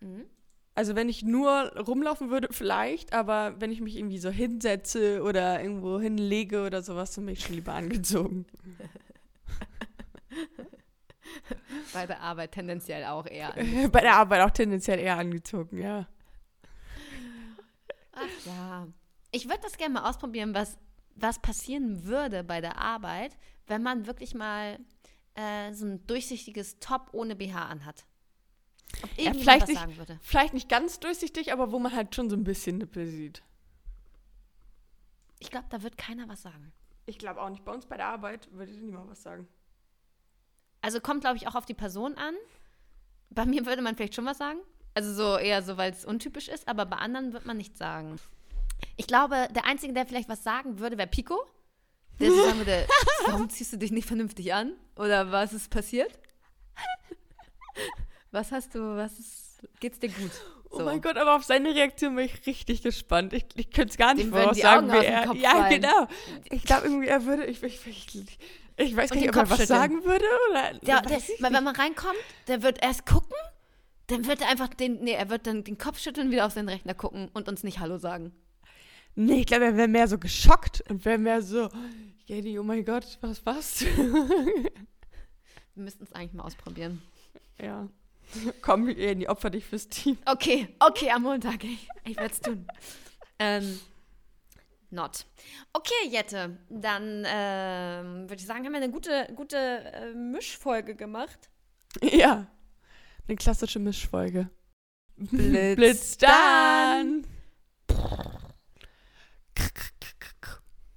Mhm. 0.00 0.26
Also 0.74 0.96
wenn 0.96 1.10
ich 1.10 1.22
nur 1.22 1.76
rumlaufen 1.76 2.30
würde, 2.30 2.48
vielleicht, 2.50 3.12
aber 3.12 3.60
wenn 3.60 3.70
ich 3.70 3.82
mich 3.82 3.96
irgendwie 3.96 4.18
so 4.18 4.30
hinsetze 4.30 5.22
oder 5.22 5.62
irgendwo 5.62 6.00
hinlege 6.00 6.64
oder 6.64 6.82
sowas, 6.82 7.14
dann 7.14 7.26
bin 7.26 7.34
ich 7.34 7.44
schon 7.44 7.56
lieber 7.56 7.74
angezogen. 7.74 8.46
Bei 11.92 12.06
der 12.06 12.20
Arbeit 12.20 12.52
tendenziell 12.52 13.04
auch 13.04 13.26
eher. 13.26 13.54
Bei 13.92 14.00
der 14.00 14.16
Arbeit 14.16 14.40
auch 14.40 14.50
tendenziell 14.50 14.98
eher 14.98 15.18
angezogen, 15.18 15.76
ja. 15.78 16.06
Ach 18.12 18.46
ja. 18.46 18.88
Ich 19.30 19.48
würde 19.48 19.60
das 19.62 19.76
gerne 19.76 19.94
mal 19.94 20.08
ausprobieren, 20.08 20.54
was, 20.54 20.78
was 21.14 21.38
passieren 21.38 22.04
würde 22.04 22.44
bei 22.44 22.60
der 22.60 22.78
Arbeit, 22.78 23.36
wenn 23.66 23.82
man 23.82 24.06
wirklich 24.06 24.34
mal 24.34 24.78
äh, 25.34 25.72
so 25.72 25.86
ein 25.86 26.06
durchsichtiges 26.06 26.78
Top 26.78 27.10
ohne 27.12 27.36
BH 27.36 27.66
anhat. 27.66 28.04
Ob 29.02 29.18
Ja, 29.18 29.32
vielleicht 29.32 29.62
was 29.62 29.68
nicht- 29.68 29.78
sagen 29.80 29.96
würde. 29.96 30.18
Vielleicht 30.22 30.54
nicht 30.54 30.68
ganz 30.68 31.00
durchsichtig, 31.00 31.52
aber 31.52 31.72
wo 31.72 31.78
man 31.78 31.94
halt 31.94 32.14
schon 32.14 32.28
so 32.30 32.36
ein 32.36 32.44
bisschen 32.44 32.78
Nippel 32.78 33.06
sieht. 33.06 33.42
Ich 35.38 35.50
glaube, 35.50 35.66
da 35.70 35.82
wird 35.82 35.98
keiner 35.98 36.28
was 36.28 36.42
sagen. 36.42 36.72
Ich 37.06 37.18
glaube 37.18 37.40
auch 37.42 37.48
nicht. 37.50 37.64
Bei 37.64 37.72
uns 37.72 37.86
bei 37.86 37.96
der 37.96 38.06
Arbeit 38.06 38.48
würde 38.52 38.72
niemand 38.72 39.10
was 39.10 39.22
sagen. 39.22 39.48
Also 40.82 41.00
kommt, 41.00 41.22
glaube 41.22 41.36
ich, 41.36 41.48
auch 41.48 41.54
auf 41.54 41.66
die 41.66 41.74
Person 41.74 42.14
an. 42.16 42.34
Bei 43.30 43.44
mir 43.46 43.66
würde 43.66 43.82
man 43.82 43.96
vielleicht 43.96 44.14
schon 44.14 44.26
was 44.26 44.38
sagen. 44.38 44.60
Also 44.94 45.12
so 45.14 45.38
eher 45.38 45.62
so, 45.62 45.76
weil 45.76 45.90
es 45.92 46.04
untypisch 46.04 46.48
ist, 46.48 46.68
aber 46.68 46.84
bei 46.86 46.96
anderen 46.96 47.32
wird 47.32 47.46
man 47.46 47.56
nichts 47.56 47.78
sagen. 47.78 48.16
Ich 48.96 49.06
glaube, 49.06 49.48
der 49.54 49.64
Einzige, 49.64 49.92
der 49.94 50.06
vielleicht 50.06 50.28
was 50.28 50.44
sagen 50.44 50.78
würde, 50.78 50.98
wäre 50.98 51.08
Pico. 51.08 51.40
Der 52.20 52.30
sagen 52.30 52.58
würde, 52.58 52.86
warum 53.26 53.48
ziehst 53.48 53.72
du 53.72 53.78
dich 53.78 53.90
nicht 53.90 54.06
vernünftig 54.06 54.52
an? 54.52 54.74
Oder 54.96 55.32
was 55.32 55.52
ist 55.54 55.70
passiert? 55.70 56.18
Was 58.32 58.50
hast 58.50 58.74
du, 58.74 58.96
was 58.96 59.18
ist, 59.18 59.60
geht's 59.80 59.98
dir 60.00 60.08
gut? 60.08 60.30
Oh 60.70 60.80
mein 60.82 61.02
Gott, 61.02 61.18
aber 61.18 61.36
auf 61.36 61.44
seine 61.44 61.74
Reaktion 61.74 62.16
bin 62.16 62.24
ich 62.24 62.46
richtig 62.46 62.82
gespannt. 62.82 63.34
Ich, 63.34 63.44
ich 63.56 63.70
könnte 63.70 63.90
es 63.90 63.98
gar 63.98 64.14
nicht 64.14 64.30
voraussagen, 64.30 64.90
wie 64.90 65.04
er. 65.04 65.26
Kopf 65.26 65.36
Ja, 65.38 65.50
fallen. 65.50 65.80
genau. 65.82 66.08
Ich 66.50 66.64
glaube 66.64 66.86
irgendwie, 66.86 67.08
er 67.08 67.24
würde. 67.26 67.44
Ich, 67.44 67.62
ich, 67.62 67.86
ich, 67.86 68.38
ich 68.78 68.96
weiß 68.96 69.10
Und 69.10 69.18
gar 69.18 69.20
nicht, 69.20 69.28
ob 69.28 69.36
er 69.36 69.50
was 69.50 69.58
schütteln. 69.58 69.66
sagen 69.78 70.04
würde 70.04 70.24
oder. 70.50 70.72
Ja, 70.82 71.02
der, 71.02 71.20
wenn 71.40 71.52
man 71.52 71.68
reinkommt, 71.68 72.16
der 72.48 72.62
wird 72.62 72.82
erst 72.82 73.04
gucken, 73.04 73.36
dann 74.06 74.26
wird 74.26 74.40
er 74.40 74.48
einfach 74.48 74.68
den, 74.68 75.00
nee, 75.04 75.12
er 75.12 75.28
wird 75.28 75.46
dann 75.46 75.62
den 75.62 75.76
Kopf 75.76 75.98
schütteln, 75.98 76.30
wieder 76.30 76.46
auf 76.46 76.52
seinen 76.54 76.70
Rechner 76.70 76.94
gucken 76.94 77.28
und 77.34 77.48
uns 77.48 77.62
nicht 77.64 77.78
Hallo 77.78 77.98
sagen. 77.98 78.32
Nee, 79.14 79.40
ich 79.40 79.46
glaube, 79.46 79.66
er 79.66 79.76
wäre 79.76 79.88
mehr 79.88 80.08
so 80.08 80.16
geschockt 80.16 80.82
und 80.88 81.04
wäre 81.04 81.18
mehr 81.18 81.42
so, 81.42 81.68
Jenny, 82.24 82.58
oh 82.58 82.62
mein 82.62 82.82
Gott, 82.82 83.18
was, 83.20 83.44
was? 83.44 83.84
Wir 85.74 85.84
müssten 85.84 86.04
es 86.04 86.12
eigentlich 86.12 86.32
mal 86.32 86.44
ausprobieren. 86.44 87.02
ja. 87.60 87.88
Komm, 88.62 88.88
Jenny, 88.88 89.26
opfer 89.26 89.50
dich 89.50 89.64
fürs 89.64 89.88
Team. 89.88 90.18
Okay, 90.26 90.68
okay, 90.78 91.10
am 91.10 91.22
Montag. 91.22 91.64
Ich, 91.64 91.88
ich 92.04 92.16
werde 92.16 92.32
es 92.32 92.40
tun. 92.40 92.66
ähm, 93.38 93.80
not. 94.90 95.26
Okay, 95.72 96.08
Jette, 96.08 96.58
dann 96.68 97.24
ähm, 97.26 98.22
würde 98.28 98.36
ich 98.36 98.46
sagen, 98.46 98.64
haben 98.64 98.72
wir 98.72 98.82
eine 98.82 98.90
gute, 98.90 99.28
gute 99.34 99.56
äh, 99.56 100.14
Mischfolge 100.14 100.94
gemacht. 100.94 101.50
Ja. 102.00 102.46
Eine 103.28 103.36
klassische 103.36 103.78
Mischfolge. 103.78 104.50
Blitz 105.16 105.76
Blitz 105.76 106.18
dann! 106.18 107.21